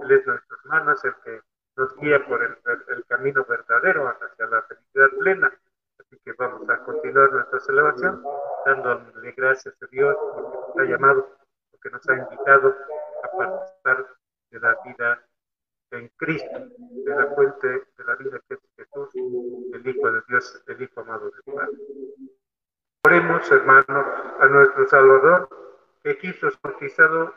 Él 0.03 0.13
es 0.13 0.27
nuestro 0.27 0.57
hermano, 0.61 0.95
es 0.95 1.05
el 1.05 1.15
que 1.23 1.43
nos 1.77 1.95
guía 1.99 2.25
por 2.27 2.43
el, 2.43 2.57
el, 2.89 3.05
camino 3.05 3.45
verdadero 3.45 4.09
hacia 4.09 4.47
la 4.47 4.63
felicidad 4.63 5.09
plena. 5.19 5.53
Así 5.99 6.19
que 6.25 6.33
vamos 6.39 6.67
a 6.71 6.79
continuar 6.85 7.31
nuestra 7.33 7.61
celebración 7.61 8.25
dándole 8.65 9.33
gracias 9.33 9.75
a 9.83 9.87
Dios 9.89 10.17
porque 10.17 10.49
nos 10.49 10.79
ha 10.79 10.85
llamado, 10.91 11.29
porque 11.71 11.91
nos 11.91 12.09
ha 12.09 12.15
invitado 12.15 12.75
a 13.25 13.37
participar 13.37 14.07
de 14.53 14.59
la 14.59 14.79
vida 14.87 15.23
en 15.91 16.09
Cristo, 16.17 16.67
de 16.79 17.15
la 17.15 17.27
fuente 17.35 17.69
de 17.69 18.05
la 18.07 18.17
vida 18.17 18.41
que 18.49 18.55
es 18.55 18.61
Jesús, 18.79 19.11
el 19.15 19.87
Hijo 19.87 20.13
de 20.13 20.23
Dios, 20.29 20.65
el 20.67 20.81
Hijo 20.81 21.01
amado 21.03 21.31
del 21.31 21.55
Padre. 21.55 21.77
Oremos, 23.05 23.51
hermanos, 23.51 24.07
a 24.39 24.47
nuestro 24.47 24.89
Salvador, 24.89 25.49
que 26.05 26.17
quiso 26.19 26.49
bautizado 26.63 27.33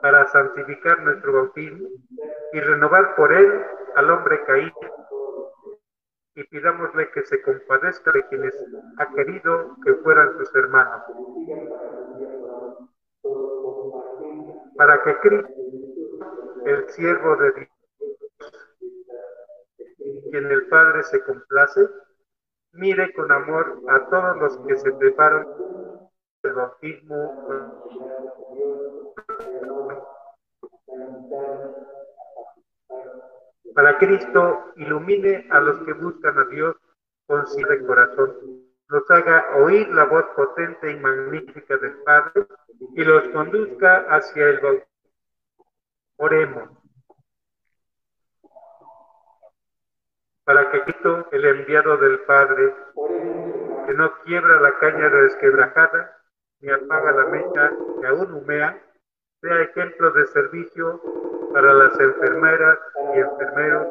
para 0.00 0.28
santificar 0.28 1.02
nuestro 1.02 1.32
bautismo 1.32 1.88
y 2.52 2.60
renovar 2.60 3.16
por 3.16 3.32
él 3.32 3.64
al 3.96 4.10
hombre 4.12 4.44
caído. 4.44 4.72
Y 6.36 6.44
pidámosle 6.44 7.10
que 7.10 7.24
se 7.24 7.42
compadezca 7.42 8.12
de 8.12 8.24
quienes 8.28 8.54
ha 8.98 9.12
querido 9.12 9.76
que 9.84 9.94
fueran 9.94 10.38
sus 10.38 10.54
hermanos. 10.54 11.02
Para 14.76 15.02
que 15.02 15.18
Cristo 15.18 15.50
el 16.66 16.88
siervo 16.90 17.36
de 17.36 17.52
Dios, 17.52 17.68
quien 20.30 20.46
el 20.46 20.68
Padre 20.68 21.02
se 21.02 21.22
complace, 21.24 21.88
mire 22.80 23.12
con 23.12 23.30
amor 23.30 23.82
a 23.88 24.08
todos 24.08 24.36
los 24.38 24.58
que 24.66 24.76
se 24.76 24.90
preparan 24.92 25.46
el 26.42 26.52
bautismo 26.54 27.76
para 33.74 33.98
Cristo 33.98 34.72
ilumine 34.76 35.46
a 35.50 35.60
los 35.60 35.78
que 35.84 35.92
buscan 35.92 36.38
a 36.38 36.44
Dios 36.46 36.74
con 37.26 37.44
de 37.44 37.86
corazón 37.86 38.34
nos 38.88 39.08
haga 39.10 39.56
oír 39.56 39.86
la 39.90 40.06
voz 40.06 40.24
potente 40.34 40.90
y 40.90 40.96
magnífica 40.96 41.76
del 41.76 41.96
Padre 42.02 42.46
y 42.96 43.04
los 43.04 43.28
conduzca 43.28 44.06
hacia 44.08 44.48
el 44.48 44.58
bautismo. 44.58 44.86
Oremos. 46.16 46.79
Para 50.50 50.68
que 50.68 50.82
Cristo, 50.82 51.28
el 51.30 51.44
enviado 51.44 51.96
del 51.98 52.18
Padre, 52.22 52.74
que 53.86 53.94
no 53.94 54.12
quiebra 54.24 54.60
la 54.60 54.76
caña 54.80 55.08
desquebrajada, 55.08 56.18
ni 56.58 56.72
apaga 56.72 57.12
la 57.12 57.26
mecha 57.26 57.70
que 58.00 58.06
aún 58.08 58.32
humea, 58.32 58.76
sea 59.40 59.62
ejemplo 59.62 60.10
de 60.10 60.26
servicio 60.26 61.00
para 61.52 61.72
las 61.72 62.00
enfermeras 62.00 62.80
y 63.14 63.18
enfermeros 63.20 63.86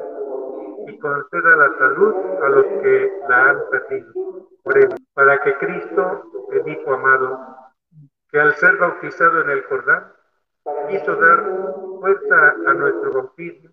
y 0.87 0.99
conceda 0.99 1.55
la 1.55 1.77
salud 1.77 2.15
a 2.43 2.49
los 2.49 2.65
que 2.65 3.09
la 3.29 3.51
han 3.51 3.59
perdido. 3.71 4.11
Oremos. 4.63 4.99
Para 5.13 5.41
que 5.41 5.57
Cristo, 5.59 6.23
el 6.51 6.67
Hijo 6.67 6.93
amado, 6.93 7.39
que 8.33 8.37
al 8.41 8.53
ser 8.55 8.75
bautizado 8.75 9.43
en 9.43 9.49
el 9.49 9.63
Jordán, 9.63 10.11
quiso 10.89 11.15
dar 11.15 11.41
fuerza 12.01 12.55
a 12.67 12.73
nuestro 12.73 13.13
bautismo, 13.13 13.69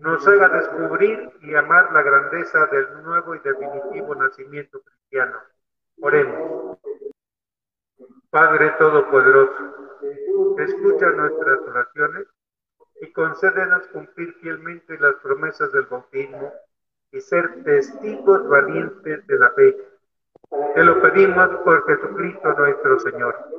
nos 0.00 0.28
haga 0.28 0.48
descubrir 0.50 1.31
amar 1.54 1.92
la 1.92 2.02
grandeza 2.02 2.66
del 2.66 3.02
nuevo 3.02 3.34
y 3.34 3.38
definitivo 3.40 4.14
nacimiento 4.14 4.80
cristiano. 4.82 5.38
Oremos. 6.00 6.78
Padre 8.30 8.70
Todopoderoso, 8.78 9.96
escucha 10.58 11.10
nuestras 11.10 11.60
oraciones 11.68 12.26
y 13.00 13.12
concédenos 13.12 13.86
cumplir 13.88 14.32
fielmente 14.40 14.98
las 14.98 15.16
promesas 15.16 15.70
del 15.72 15.86
bautismo 15.86 16.52
y 17.10 17.20
ser 17.20 17.62
testigos 17.64 18.48
valientes 18.48 19.26
de 19.26 19.38
la 19.38 19.50
fe. 19.50 19.76
Te 20.74 20.84
lo 20.84 21.00
pedimos 21.02 21.48
por 21.64 21.84
Jesucristo 21.86 22.54
nuestro 22.54 23.00
Señor. 23.00 23.51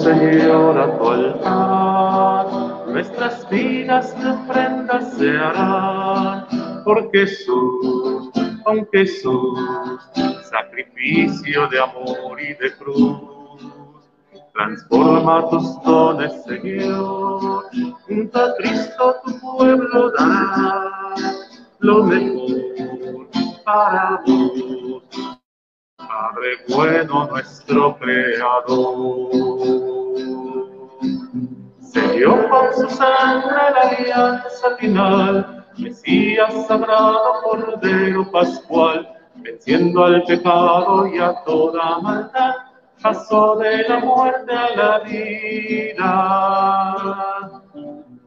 Señor, 0.00 0.80
a 0.80 0.98
tu 0.98 1.08
altar, 1.08 2.46
nuestras 2.88 3.48
vidas 3.50 4.18
de 4.18 4.30
ofrenda 4.30 5.00
se 5.00 5.30
harán 5.36 6.46
por 6.84 7.10
Jesús, 7.12 8.30
con 8.64 8.88
Jesús, 8.92 9.58
sacrificio 10.50 11.68
de 11.68 11.80
amor 11.80 12.40
y 12.40 12.54
de 12.54 12.72
cruz. 12.78 13.20
Transforma 14.54 15.48
tus 15.50 15.82
dones, 15.82 16.32
Señor, 16.44 17.64
junto 18.06 18.38
a 18.38 18.54
Cristo 18.56 19.16
tu 19.24 19.40
pueblo 19.40 20.10
dará 20.18 21.14
lo 21.78 22.04
mejor 22.04 23.28
para 23.64 24.22
vos. 24.26 24.31
Mesías 35.78 36.66
sagrado, 36.66 37.42
Cordero 37.44 38.30
Pascual, 38.30 39.08
venciendo 39.36 40.04
al 40.04 40.22
pecado 40.24 41.06
y 41.06 41.18
a 41.18 41.34
toda 41.44 41.98
maldad, 42.00 42.54
pasó 43.02 43.56
de 43.56 43.82
la 43.88 43.98
muerte 44.00 44.52
a 44.52 44.76
la 44.76 44.98
vida. 45.00 46.02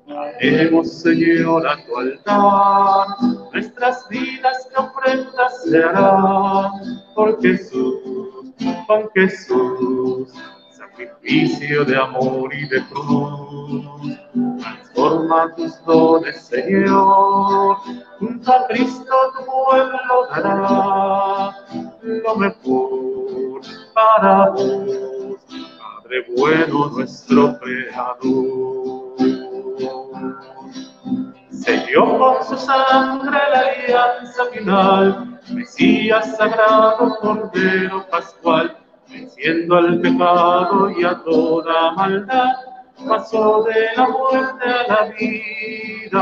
Traemos, 0.07 0.91
Señor, 1.01 1.67
a 1.67 1.77
tu 1.85 1.97
altar, 1.97 3.07
nuestras 3.53 4.07
vidas 4.09 4.69
que 4.69 4.81
ofrendas 4.81 5.63
se 5.63 5.83
harán 5.83 6.71
por 7.15 7.41
Jesús, 7.41 8.53
con 8.87 9.09
Jesús, 9.13 10.33
sacrificio 10.71 11.85
de 11.85 11.97
amor 11.97 12.53
y 12.53 12.67
de 12.67 12.83
cruz. 12.87 14.19
Transforma 14.95 15.53
tus 15.55 15.83
dones, 15.83 16.41
Señor, 16.47 17.77
junto 18.17 18.51
a 18.51 18.67
Cristo 18.67 19.13
tu 19.37 19.45
pueblo 19.45 20.27
dará 20.31 21.53
lo 22.01 22.35
mejor 22.37 23.61
para 23.93 24.51
vos, 24.51 25.37
Padre 25.77 26.25
bueno, 26.37 26.89
nuestro 26.91 27.59
Creador 27.59 29.15
selló 31.51 32.17
con 32.17 32.43
su 32.45 32.55
sangre 32.55 33.37
la 33.51 33.59
alianza 33.59 34.45
final, 34.53 35.39
Mesías 35.51 36.37
sagrado, 36.37 37.17
Cordero 37.19 38.05
Pascual, 38.09 38.77
venciendo 39.09 39.75
al 39.75 39.99
pecado 39.99 40.89
y 40.89 41.03
a 41.03 41.21
toda 41.23 41.91
maldad, 41.91 42.74
pasó 43.07 43.63
de 43.63 43.87
la 43.95 44.07
muerte 44.07 44.65
a 44.65 44.87
la 44.87 45.05
vida. 45.19 46.21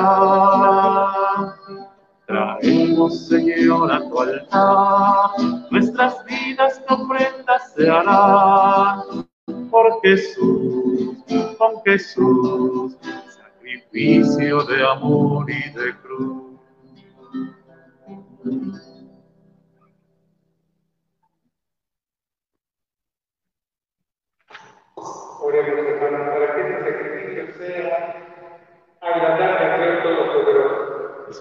Traemos, 2.25 3.27
Señor, 3.27 3.91
a 3.91 3.99
tu 3.99 4.19
altar, 4.19 5.31
nuestras 5.69 6.23
vidas 6.25 6.81
que 6.87 6.93
ofrendas 6.93 7.73
se 7.75 7.89
harán 7.89 9.27
por 9.69 9.99
Jesús, 10.01 11.17
con 11.57 11.81
Jesús, 11.83 12.95
sacrificio 13.29 14.63
de 14.63 14.87
amor 14.87 15.49
y 15.49 15.69
de 15.71 15.95
cruz. 15.97 16.53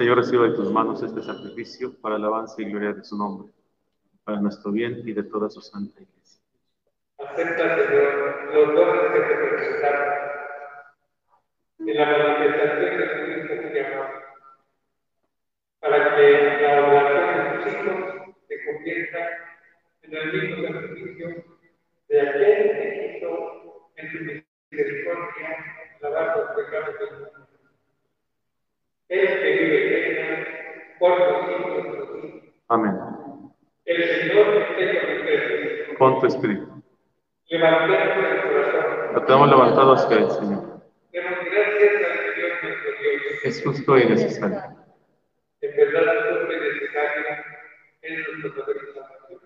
Señor 0.03 0.17
reciba 0.17 0.49
de 0.49 0.57
tus 0.57 0.69
manos 0.73 1.01
este 1.01 1.23
sacrificio 1.23 1.95
para 2.01 2.17
alabanza 2.17 2.61
y 2.61 2.65
gloria 2.65 2.93
de 2.93 3.05
su 3.05 3.17
nombre, 3.17 3.53
para 4.25 4.41
nuestro 4.41 4.73
bien 4.73 5.01
y 5.05 5.13
de 5.13 5.23
toda 5.23 5.49
su 5.49 5.61
santa 5.61 6.03
iglesia. 6.03 6.43
Acepta, 7.19 7.87
Señor, 7.87 8.53
los 8.53 8.75
dones 8.75 9.13
que 9.13 9.21
te 9.21 9.35
presentaron 9.37 10.15
en 11.87 11.97
la 11.97 12.07
manifestación 12.19 12.99
de 12.99 13.07
tu 13.07 13.31
Hijo 13.31 13.63
que 13.63 13.83
para 15.79 16.17
que 16.17 16.63
la 16.63 16.85
oración 16.85 17.37
de 17.39 17.63
tus 17.63 17.73
hijos 17.73 18.35
se 18.49 18.55
convierta 18.65 19.21
en 20.03 20.17
el 20.17 20.33
mismo 20.33 20.67
sacrificio 20.67 21.45
de 22.09 22.21
aquel 22.21 22.73
que 22.73 23.13
quiso 23.21 23.93
en 23.95 24.11
su 24.11 24.19
misericordia 24.19 25.49
lavar 26.01 26.37
los 26.39 26.57
pecados 26.57 26.99
del 26.99 27.21
mundo. 27.21 27.43
Él 29.09 29.27
que 29.29 29.51
vive 29.53 29.92
por 31.03 31.19
los 31.19 31.47
siglos 31.47 31.83
de 31.83 31.99
los 31.99 32.09
siglos. 32.13 32.55
Amén. 32.69 32.97
El 33.87 34.05
Señor 34.05 34.47
esté 34.55 35.01
con 35.01 35.17
ustedes. 35.17 35.99
Con 35.99 36.21
tu 36.21 36.27
espíritu. 36.27 36.83
Levantemos 37.49 38.25
el 38.25 38.43
corazón. 38.43 39.15
Lo 39.15 39.25
tenemos 39.25 39.49
levantado 39.51 39.93
hacia 39.95 40.17
el 40.17 40.31
Señor. 40.31 40.63
Demos 41.11 41.39
gracias 41.45 41.95
al 42.09 42.19
Señor 42.35 42.51
nuestro 42.63 42.91
Dios. 43.01 43.45
Es 43.45 43.65
justo 43.65 43.99
y 43.99 44.05
necesario. 44.07 44.63
En 45.61 45.77
verdad, 45.77 46.15
justo 46.31 46.53
y 46.53 46.61
necesario 46.61 47.23
es 48.03 48.39
nuestro 48.39 48.65
poder 48.65 48.77
y 48.77 48.95
salvación. 48.95 49.41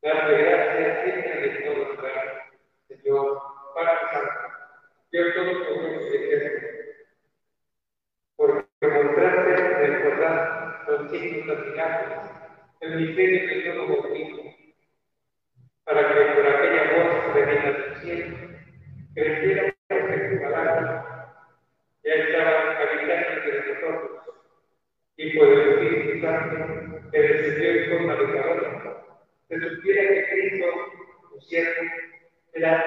Darle 0.00 0.42
gracias 0.42 1.04
siempre 1.04 1.40
de 1.40 1.48
todo 1.64 1.84
lugar, 1.92 2.44
Señor, 2.88 3.42
Padre 3.74 3.98
Santo, 4.10 4.32
Dios 5.12 5.34
Todopoderoso 5.34 6.14
y 6.14 6.16
Eterno, 6.16 6.67
El 11.10 11.46
nuevo 13.76 14.02
bautismo, 14.02 14.54
para 15.84 16.08
que 16.08 16.20
por 16.34 16.46
aquella 16.46 16.82
voz 16.92 17.34
venida 17.34 17.62
del 17.62 17.96
cielo, 17.96 18.36
creciera 19.14 19.74
en 19.88 20.30
tu 20.30 20.42
palabra, 20.42 21.34
ya 22.04 22.12
estaban 22.12 22.76
habitando 22.76 23.28
entre 23.32 23.74
nosotros, 23.74 24.10
y 25.16 25.38
por 25.38 25.48
el 25.48 25.60
Espíritu 25.60 26.20
Santo 26.20 26.56
que 27.10 27.18
descendió 27.18 27.70
en 27.70 27.90
forma 27.90 28.14
de 28.14 28.26
se 29.48 29.60
supiera 29.60 30.02
que 30.08 30.28
Cristo, 30.28 30.66
tu 31.30 31.40
siervo, 31.40 31.90
era 32.52 32.84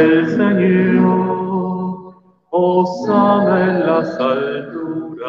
Santo 0.00 0.12
es 0.12 0.28
el 0.28 0.36
Señor, 0.36 2.14
osana 2.50 3.56
en 3.70 3.86
las 3.86 4.18
alturas. 4.18 5.26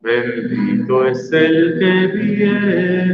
Bendito 0.00 1.06
es 1.06 1.32
el 1.32 1.78
que 1.78 2.06
viene 2.16 3.13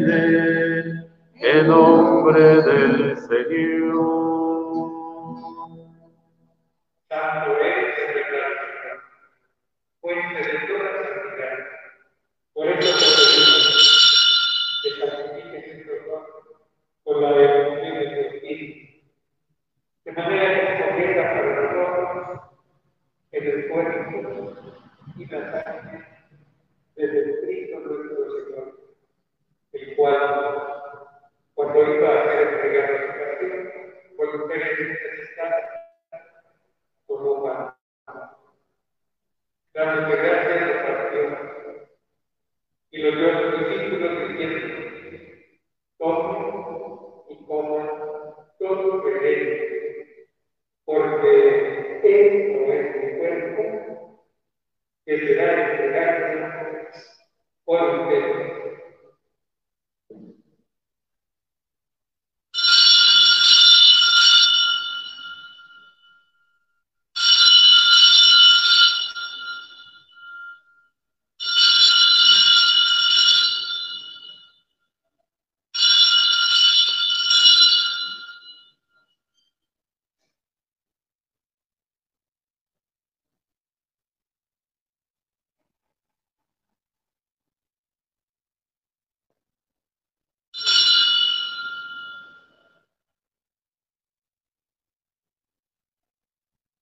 del 27.07 27.41
Cristo 27.41 27.81
nuestro 27.81 28.31
Señor, 28.31 28.67
el 29.73 29.97
cual, 29.97 30.23
cuando 31.55 31.95
iba 31.95 32.09
a 32.09 32.25
ser 32.25 32.49
entregado 32.49 32.95
a 32.95 33.01
su 33.01 33.07
pasión, 33.19 33.55
por 34.17 34.29
ustedes 34.37 34.79
necesitados, 34.79 35.65
como 37.07 37.43
pan. 37.43 37.75
Dándote 39.73 40.17
gracias 40.17 40.67
de 40.67 40.75
partió 40.75 41.23
y 42.91 42.99
lo 43.03 43.11
dio 43.13 43.27
a 43.31 43.41
sus 43.41 43.53
discípulos 43.69 44.29
diciendo, 44.29 44.59
tomen 45.99 46.43
y 47.29 47.47
coman 47.47 47.89
todo 48.59 49.03
que 49.05 49.11
porque 50.85 51.31
esto 52.03 52.73
es 52.73 52.85
mi 52.97 53.19
cuerpo 53.19 54.27
que 55.05 55.13
será 55.19 55.71
entregado 55.71 56.21
por 57.65 57.81
ustedes. 58.01 58.51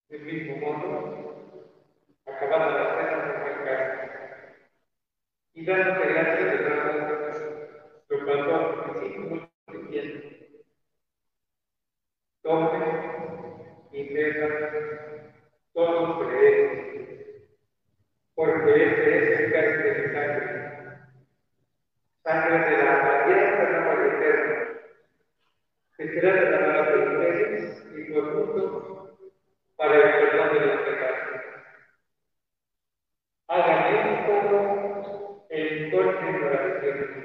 Del 0.09 0.23
mismo 0.23 0.57
modo, 0.57 0.91
acabada 2.25 2.71
la 2.71 2.85
cena 2.97 3.17
con 3.35 3.47
el 3.47 3.59
carne, 3.63 4.05
y 5.53 5.67
dándote 5.67 5.98
gracias 6.09 6.49
de 6.49 6.69
lo 8.07 8.69
diciendo, 9.73 10.29
tomen 12.43 12.83
y 13.93 14.15
beban 14.15 15.33
todos 15.73 16.27
creemos, 16.27 16.87
porque 18.35 18.85
este 18.85 19.19
es 19.19 19.41
el 19.41 19.53
carne 19.53 19.77
de 19.77 19.93
mi 19.95 20.15
sangre, 20.15 20.49
sangre 22.23 22.59
de 22.71 22.85
la 22.85 23.23
alianza 23.23 23.63
nueva 23.71 23.93
y 23.95 24.09
eterna, 24.09 24.57
que 25.97 26.09
será 26.09 26.33
derramada 26.33 26.91
por 26.91 26.99
ustedes 26.99 27.87
y 27.97 28.13
por 28.13 28.25
muchos 28.35 29.19
para 29.77 29.95
el 29.95 30.03
perdón 30.03 30.49
de 30.55 30.67
los 30.67 30.81
pecados. 30.83 31.19
Hagan 33.49 33.95
esto 33.95 35.47
en 35.51 35.91
conmemoración. 35.91 37.19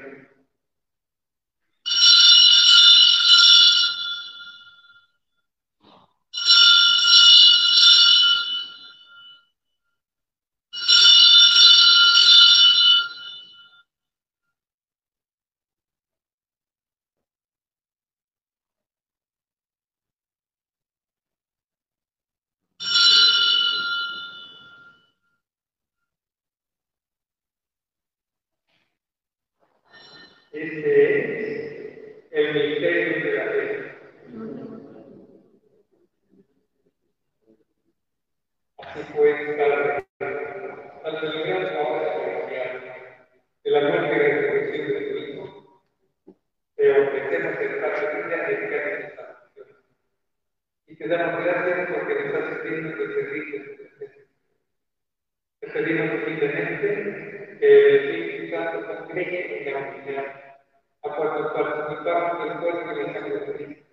Este 30.53 31.17
es 31.17 32.27
el 32.29 32.53
misterio 32.53 33.23
de 33.23 33.31
la 33.33 33.45
fe. 33.45 33.63
Así 38.77 39.13
pues, 39.15 39.35
Padre, 39.57 40.05
al 41.03 41.19
celebrar 41.19 41.63
la 41.63 41.81
obra 41.81 42.13
celestial 42.13 42.71
de 43.63 43.71
la 43.71 43.81
muerte 43.81 44.15
y 44.15 44.19
resurrección 44.19 44.87
de 44.87 45.01
tu 45.01 45.17
Hijo, 45.17 45.83
te 46.83 46.91
ofrecemos 46.91 47.57
el 47.61 47.79
pan 47.79 47.93
de 47.95 48.23
vida 48.23 48.37
de 48.45 48.69
carne 48.69 48.97
de 48.97 49.15
salvación. 49.15 49.67
Y 50.85 50.95
te 50.97 51.07
damos 51.07 51.45
gracias 51.45 51.89
porque 51.91 52.25
nos 52.25 52.35
haces 52.35 52.63
dignos 52.65 52.99
de 52.99 53.07
servirte. 53.07 53.89
Te 55.61 55.67
pedimos 55.69 56.13
humildemente 56.13 57.57
que 57.57 57.87
el 57.87 57.95
Espíritu 57.95 58.53
Santo 58.53 58.85
congregue 58.85 59.69
en 59.69 59.73
la 59.73 60.43
a 61.03 61.15
cuando 61.15 61.53
participamos 61.53 62.49
del 62.49 62.59
cuerpo 62.59 62.91
y 62.91 63.03
la 63.03 63.13
sangre 63.13 63.39
de 63.39 63.53
Cristo. 63.53 63.85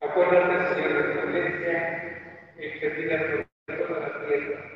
Acuérdate, 0.00 0.74
Señor, 0.74 0.92
de 0.94 1.20
tu 1.20 1.28
iglesia 1.28 2.54
extendida 2.56 3.46
por 3.66 3.86
toda 3.86 4.00
la 4.00 4.26
tierra, 4.26 4.70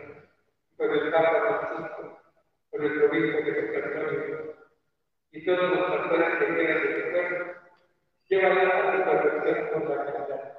por 0.77 0.93
el 0.93 1.11
Papa 1.11 1.41
Francisco, 1.41 2.21
por 2.71 2.85
el 2.85 3.03
obispo 3.03 3.39
de 3.39 3.55
su 3.55 3.73
territorio 3.73 4.57
y 5.47 5.49
todos 5.49 5.71
los 5.71 5.87
pastores 5.89 6.39
que 6.41 6.47
quedan 6.57 6.83
de 6.83 6.89
tu 6.89 7.11
cuerpo, 7.13 7.53
llévala 8.29 8.79
a 8.79 8.97
tu 8.97 9.05
perfección 9.05 9.71
con 9.71 9.97
la 9.97 10.05
caridad. 10.05 10.59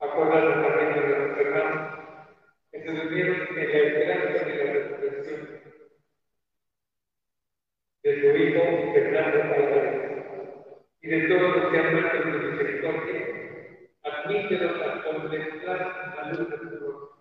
Acuérdate 0.00 0.68
también 0.68 0.94
de 0.94 1.18
los 1.18 1.38
hermanos 1.38 1.98
que 2.72 2.80
se 2.80 2.92
durmieron 2.92 3.36
en 3.48 3.70
la 3.70 3.78
esperanza 3.78 4.44
de 4.44 4.56
la 4.56 4.72
resurrección 4.72 5.40
de 8.02 8.12
tu 8.16 8.26
Hijo 8.36 8.92
Fernando 8.92 9.42
Álvarez 9.42 10.24
y 11.00 11.08
de 11.08 11.20
todos 11.28 11.56
los 11.56 11.70
que 11.70 11.78
han 11.78 11.92
muerto 11.92 12.16
en 12.16 12.22
tu 12.22 12.38
misericordia, 12.38 13.20
admítelos 14.02 14.82
a 14.82 15.04
contemplar 15.04 16.14
la 16.16 16.28
luz 16.32 16.50
de 16.50 16.56
tu 16.58 16.64
rostro. 16.64 17.12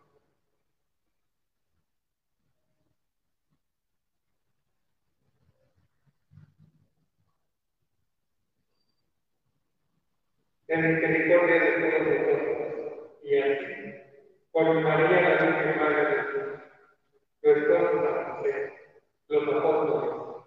Ten 10.71 10.95
misericordia 10.95 11.59
de 11.59 11.71
todos 11.81 12.07
nosotros 12.07 13.19
y 13.23 13.37
así, 13.39 13.93
por 14.53 14.73
María 14.73 15.21
la 15.21 15.45
Virgen 15.45 15.77
Madre 15.77 16.05
de 16.05 16.15
Jesús, 16.15 16.61
tu 17.41 17.49
esposo 17.49 18.03
San 18.05 18.37
José, 18.37 18.73
los 19.27 19.43
apóstoles, 19.53 20.45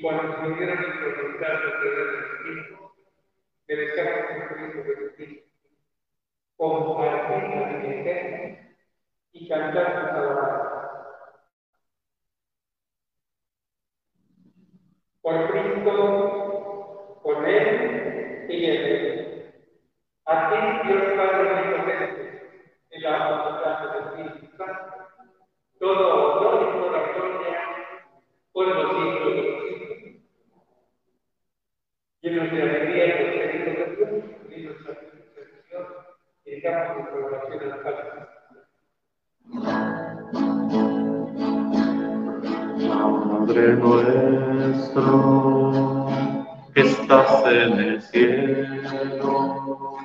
y 0.00 0.02
cuando 0.02 0.34
se 0.34 0.48
implementar 0.48 1.60
los 1.60 1.84
deberes 1.84 2.12
del 2.12 2.24
Espíritu, 2.24 2.90
merezcamos 3.68 4.24
con 4.28 4.56
Cristo 4.56 4.84
Jesucristo, 4.84 5.50
compartir 6.56 7.42
la 7.54 8.72
y 9.32 9.48
cantar 9.48 10.00
sus 10.00 10.08
alabanzas. 10.08 10.90
Por 15.20 15.50
Cristo, 15.50 17.20
con 17.22 17.44
Él 17.44 18.46
y 18.48 18.64
en 18.64 18.82
Él. 18.82 19.54
A 20.24 20.50
Dios 20.50 21.02
Padre 21.14 21.52
Omnipotente, 21.52 22.72
en 22.88 23.02
la 23.02 23.28
voluntad 23.28 23.92
del 23.92 24.30
Espíritu 24.30 24.56
Santo, 24.56 24.96
todo 25.78 26.19
digamos 36.62 37.08
oración 37.10 37.72
al 37.72 37.80
Padre. 37.80 38.04
Padre 43.46 43.76
nuestro, 43.76 45.06
que 46.74 46.80
estás 46.82 47.30
en 47.46 47.72
el 47.78 48.02
cielo, 48.02 49.96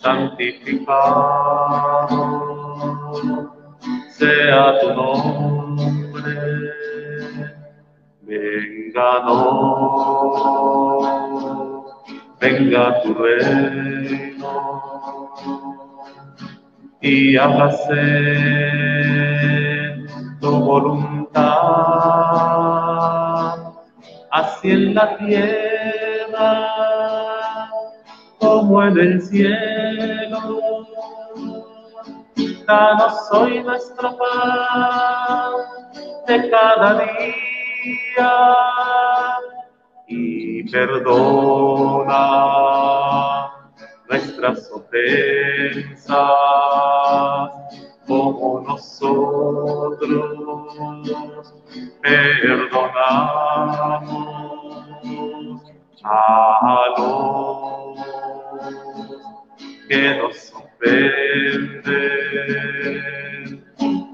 santificado 0.00 1.28
sea 4.08 4.80
tu 4.80 4.88
nombre, 4.94 6.34
venga 8.22 9.10
no, 9.26 10.26
venga 12.40 13.02
tu 13.02 13.14
reino 13.14 14.69
y 17.00 17.36
hágase 17.36 18.02
tu 20.40 20.50
voluntad, 20.50 21.40
así 24.30 24.70
en 24.70 24.94
la 24.94 25.16
tierra 25.16 26.70
como 28.38 28.82
en 28.84 28.98
el 28.98 29.22
cielo. 29.22 30.86
Danos 32.66 33.32
hoy 33.32 33.62
nuestro 33.64 34.16
pan 34.16 35.52
de 36.26 36.50
cada 36.50 37.00
día 37.00 38.32
y 40.06 40.62
perdona 40.70 42.10
nuestras 44.10 44.70
ofensas 44.72 46.18
como 48.08 48.64
nosotros 48.66 50.04
perdonamos 52.02 52.90
a 56.02 56.86
los 56.98 58.00
que 59.88 60.16
nos 60.16 60.52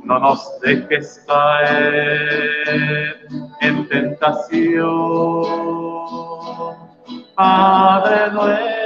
no 0.05 0.19
nos 0.21 0.61
dejes 0.61 1.25
caer 1.27 3.27
en 3.61 3.89
tentación. 3.89 4.87
Padre 7.35 8.31
nuestro, 8.33 8.86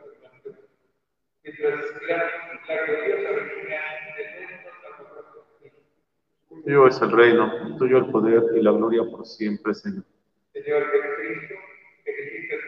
Tuyo 6.63 6.87
es 6.87 7.01
el 7.01 7.11
reino, 7.11 7.77
tuyo 7.77 7.97
el 7.97 8.11
poder 8.11 8.43
y 8.55 8.61
la 8.61 8.71
gloria 8.71 9.01
por 9.03 9.25
siempre, 9.25 9.73
Señor. 9.73 10.03
Señor 10.53 10.83
Jesucristo, 10.91 11.55
que 12.05 12.11
dijiste 12.11 12.59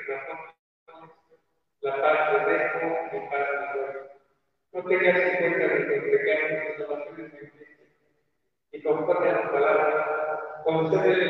la 1.81 2.01
paz 2.01 2.47
de 2.47 2.53
dejo, 2.53 2.85
mi 3.11 3.19
paz 3.29 3.47
de 3.51 3.79
doy. 3.79 3.93
No 4.73 4.83
tengas 4.85 5.15
en 5.15 5.37
cuenta 5.37 5.67
nuestros 5.67 6.03
pecados, 6.03 6.51
nuestras 6.51 6.89
oraciones 6.89 7.53
y 8.73 8.81
conforme 8.81 9.29
a 9.29 9.41
tu 9.43 9.51
palabra, 9.51 10.61
concédele 10.63 11.22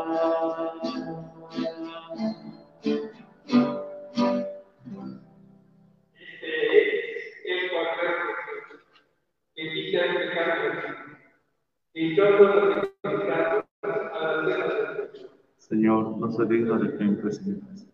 Señor, 15.58 16.18
no 16.18 16.32
soy 16.32 16.48
digno 16.48 16.80
de 16.80 16.98
que 16.98 17.04
me 17.04 17.18
presentes, 17.18 17.90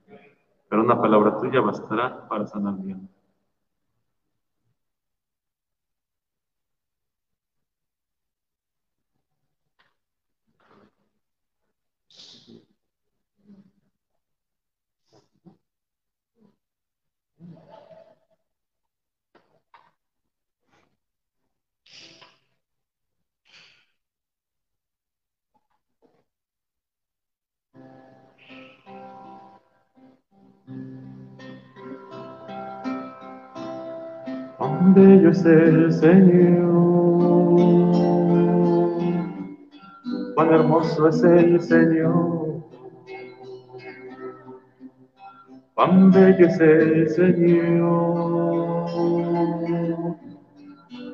pero 0.69 0.83
una 0.83 1.01
palabra 1.01 1.39
tuya 1.39 1.59
bastará 1.61 2.27
para 2.27 2.45
sanar 2.45 2.75
mi 2.75 2.91
alma. 2.91 3.09
Bello 34.95 35.31
es 35.31 35.43
el 35.45 35.91
Señor, 35.91 36.69
cuán 40.35 40.53
hermoso 40.53 41.07
es 41.07 41.23
el 41.23 41.59
Señor, 41.59 42.63
cuán 45.73 46.11
bello 46.11 46.45
es 46.45 46.59
el 46.59 47.09
Señor, 47.09 48.85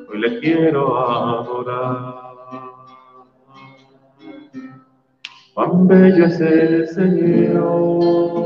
hoy 0.10 0.20
le 0.20 0.40
quiero 0.42 0.98
adorar. 0.98 2.30
Cuán 5.54 5.88
bello 5.88 6.26
es 6.26 6.40
el 6.42 6.88
Señor, 6.88 8.39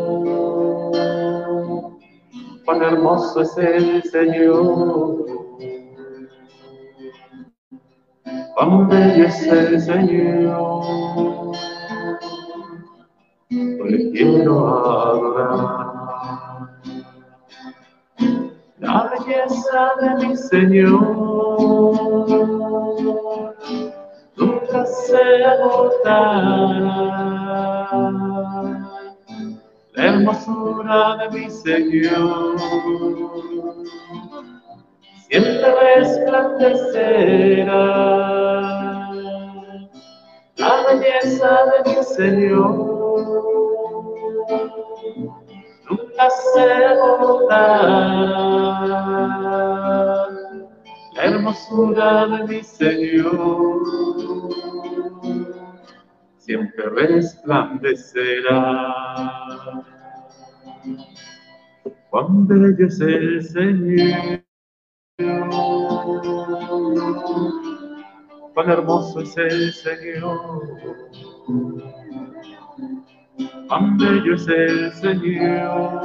cuán 2.66 2.82
hermoso 2.82 3.41
es 3.41 3.57
el 3.57 4.03
Señor. 4.03 5.26
Cuán 8.55 8.88
bello 8.88 9.26
es 9.26 9.47
el 9.47 9.82
Señor, 9.82 10.86
le 13.49 14.11
quiero 14.11 14.68
adorar. 14.68 15.84
belleza 19.26 19.91
de 20.01 20.28
mi 20.28 20.36
Señor 20.36 21.01
nunca 24.38 24.86
se 24.86 25.45
agotará. 25.45 26.84
La 29.96 30.06
hermosura 30.06 31.18
de 31.18 31.30
mi 31.38 31.50
Señor 31.52 32.58
siempre 35.30 35.76
resplandecerá. 35.96 37.84
La 40.58 40.84
belleza 40.88 41.52
de 41.66 41.78
mi 41.91 42.04
Señor 42.04 42.74
nunca 45.88 46.26
se 46.54 46.66
agotará. 46.86 47.94
La 51.16 51.24
hermosura 51.24 52.26
de 52.26 52.39
mi 52.48 52.64
Señor 52.64 53.44
siempre 56.46 56.89
resplandecerá. 56.89 58.94
Cuán 62.10 62.48
bello 62.48 62.86
es 62.86 63.00
el 63.00 63.41
Señor, 63.44 64.44
cuán 68.54 68.70
hermoso 68.70 69.22
es 69.22 69.38
el 69.38 69.74
Señor, 69.74 70.62
cuán 73.68 73.98
bello 73.98 74.36
es 74.36 74.48
el 74.48 74.91
Señor, 74.94 76.02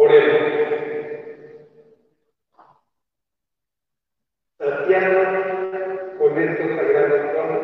resplandecerá. 0.09 0.67
Oremos. 0.67 0.67
Santiago, 4.59 6.19
con 6.19 6.39
estos 6.39 6.77
sagrados 6.77 7.33
dones, 7.35 7.63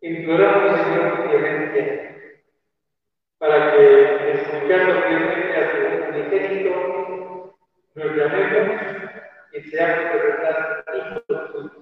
imploramos, 0.00 0.80
Señor, 0.80 1.28
clemencia, 1.28 1.86
para 3.38 3.72
que, 3.72 4.32
escuchando 4.32 5.02
fielmente 5.02 5.56
a 5.56 5.72
tu 5.72 5.78
unigénito, 6.08 7.56
nos 7.94 8.16
llamemos 8.16 8.80
y 9.52 9.60
seamos 9.62 10.12
de 10.12 10.18
verdad 10.18 10.84
hijos 10.94 11.52
tuyos. 11.52 11.72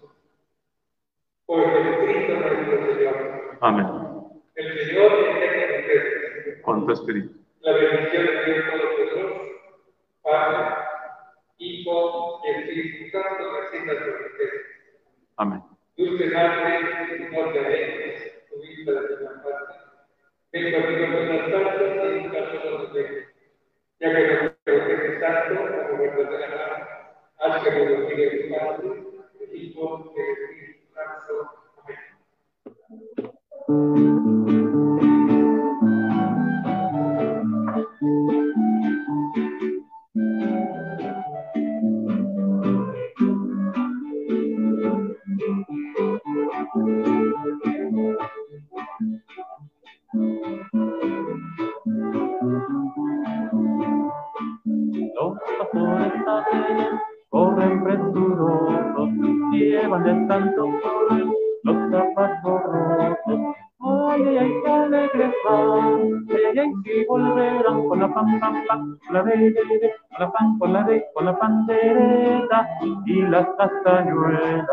Por 1.46 1.70
Jesucristo 1.70 2.32
nuestro 2.34 2.94
Señor. 2.94 3.58
Amén. 3.60 3.86
El 4.54 4.86
Señor 4.86 5.12
esté 5.12 5.48
con 5.56 5.80
ustedes. 5.80 6.62
Con 6.62 6.86
tu 6.86 6.92
espíritu. 6.92 7.38
La 7.60 7.72
bendición 7.72 8.26
de 8.26 8.44
Dios 8.44 8.64
Padre, 10.28 10.74
Hijo 11.58 12.40
y 12.44 12.50
Espíritu 12.50 13.10
Santo, 13.10 13.44
ustedes. 13.60 14.66
Amén. 15.36 15.62
Dulce 15.96 16.26
Madre, 16.30 17.28
no 17.30 17.52
te 17.52 17.58
alejes, 17.58 18.48
tu 18.48 18.60
vista 18.60 18.92
de 18.92 19.20
la 19.20 19.42
parte. 19.42 19.74
Ven 20.52 20.72
conmigo 20.72 21.06
con 21.06 21.28
las 21.28 21.50
santas 21.50 21.76
y 21.82 22.20
nunca 22.22 22.40
solo 22.52 22.78
nos 22.78 22.92
dejes. 22.94 23.24
Ya 24.00 24.08
que 24.14 25.18
santo, 25.20 25.54
como 25.90 26.02
verdadera 26.02 26.48
madre, 26.48 26.84
haz 27.38 27.64
que 27.64 27.70
me 27.70 27.80
lo 27.86 28.08
pide 28.08 28.24
el 28.28 28.48
Padre, 28.54 28.88
el 29.40 29.50
Hijo 29.54 30.12
y 30.14 30.20
el 30.20 30.28
Espíritu 30.30 30.84
Santo. 30.94 31.34
Amén. 33.68 34.97
De 60.04 60.26
tanto 60.26 60.70
los 61.62 61.90
zapatos 61.90 62.62
rotos. 62.62 63.56
Ay, 63.80 64.36
ay, 64.38 64.52
alegres 64.66 65.32
van, 65.44 66.26
ay, 66.30 66.58
ay, 66.58 66.72
si 66.84 67.04
volverán 67.04 67.88
con 67.88 68.00
la 68.00 68.12
pan, 68.12 68.40
pan, 68.40 68.64
pan, 68.66 68.98
con 69.06 69.14
la 69.14 69.22
de, 69.22 69.54
con 69.54 70.18
la 70.18 70.32
pan, 70.32 70.58
con 70.58 70.72
la 70.72 70.82
de, 70.82 71.06
con 71.14 71.24
la 71.24 71.38
pandereta 71.38 72.68
y 73.06 73.22
las 73.22 73.46
castañuelas. 73.56 74.68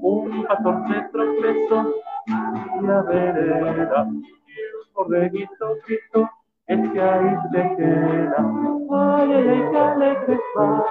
Un 0.00 0.44
pastor 0.48 0.82
se 0.88 1.00
tropezó 1.12 1.94
la 2.82 3.02
vereda 3.02 4.08
y 4.08 4.60
un 4.76 4.94
borreguito 4.94 5.76
es 6.66 6.92
que 6.92 7.00
ahí 7.00 7.36
queda. 7.76 8.36
Ay, 8.90 9.32
ay, 9.32 9.48
ay, 9.48 9.62
qué 9.70 9.78
alegres 9.78 10.40
van. 10.56 10.82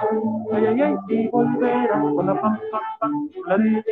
Ay, 0.52 0.66
ay, 0.66 0.80
ay, 0.82 0.96
y 1.08 1.28
volverán 1.28 2.14
con 2.14 2.26
la 2.26 2.40
pan, 2.40 2.58
pan, 2.70 2.80
pan, 3.00 3.12
con 3.34 3.48
la 3.48 3.58
de, 3.58 3.84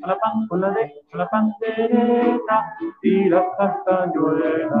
con 0.00 0.08
la 0.08 0.18
pan, 0.18 0.46
con 0.48 0.60
la 0.60 0.70
de, 0.70 0.92
con 1.10 1.18
la 1.18 1.28
pandereta 1.28 2.76
y 3.02 3.28
las 3.28 3.44
castañuelas. 3.58 4.72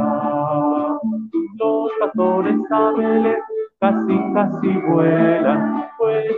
Los 1.58 1.90
pastores 2.00 2.56
a 2.70 2.92
Belén 2.92 3.36
casi, 3.80 4.32
casi 4.34 4.68
vuelan, 4.88 5.84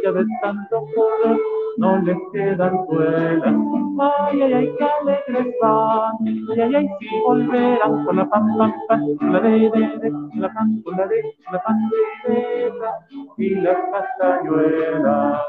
ya 0.02 0.12
de 0.12 0.24
tanto 0.42 0.86
correr 0.94 1.38
no 1.78 1.96
les 1.98 2.16
quedan 2.32 2.86
suelas. 2.86 3.54
Ay, 3.98 4.42
ay, 4.42 4.52
ay, 4.52 4.74
qué 4.78 4.84
alegres 4.84 5.54
van, 5.60 6.12
ay, 6.26 6.60
ay, 6.60 6.74
ay, 6.76 6.88
si 6.98 7.20
volverán 7.20 8.04
con 8.04 8.16
la 8.16 8.28
pam, 8.28 8.58
pam, 8.58 8.72
pam, 8.88 9.16
con 9.18 9.32
la 9.32 9.40
de, 9.40 9.50
de, 9.50 9.98
de, 9.98 10.10
con 10.10 10.40
la 10.40 10.52
pam, 10.52 10.82
con 10.82 10.96
la 10.96 11.06
de, 11.06 11.22
con 11.44 11.54
la 11.54 11.62
pandereta 11.62 13.06
y 13.36 13.54
las 13.56 13.76
castañuelas. 13.92 15.40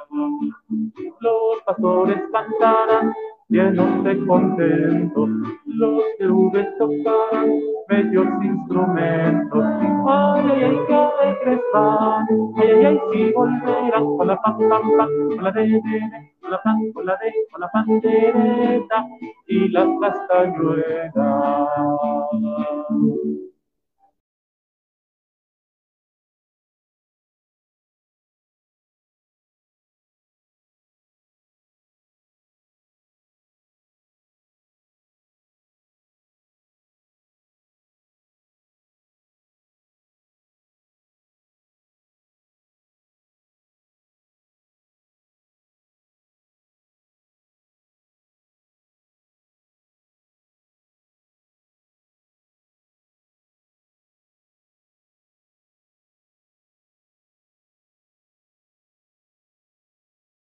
Los 1.20 1.62
pastores 1.66 2.22
cantarán 2.32 3.14
llenos 3.52 4.04
de 4.06 4.26
contentos, 4.26 5.30
los 5.66 6.02
querubes 6.18 6.66
tocarán 6.78 7.50
bellos 7.90 8.28
instrumentos. 8.42 9.64
Ay, 10.08 10.46
ay, 10.52 10.80
qué 10.88 10.96
alegres 10.96 11.60
ay, 11.74 12.26
ay, 12.56 12.86
ay, 12.86 13.00
si 13.12 13.32
volverán 13.34 14.06
con 14.18 14.28
la 14.28 14.42
pam, 14.42 14.58
pam, 14.58 14.98
pam, 14.98 15.10
con 15.36 15.44
la 15.44 15.52
de, 15.52 15.62
de, 15.64 15.68
de, 15.68 15.82
con 16.40 16.52
la 16.52 16.62
pam, 16.64 16.94
con 16.94 17.06
la 17.06 17.18
de, 17.18 17.34
con 17.52 17.62
la 17.62 17.70
pandereta 17.72 19.06
y 19.48 19.68
las 19.70 19.88
castañuelas. 20.00 21.14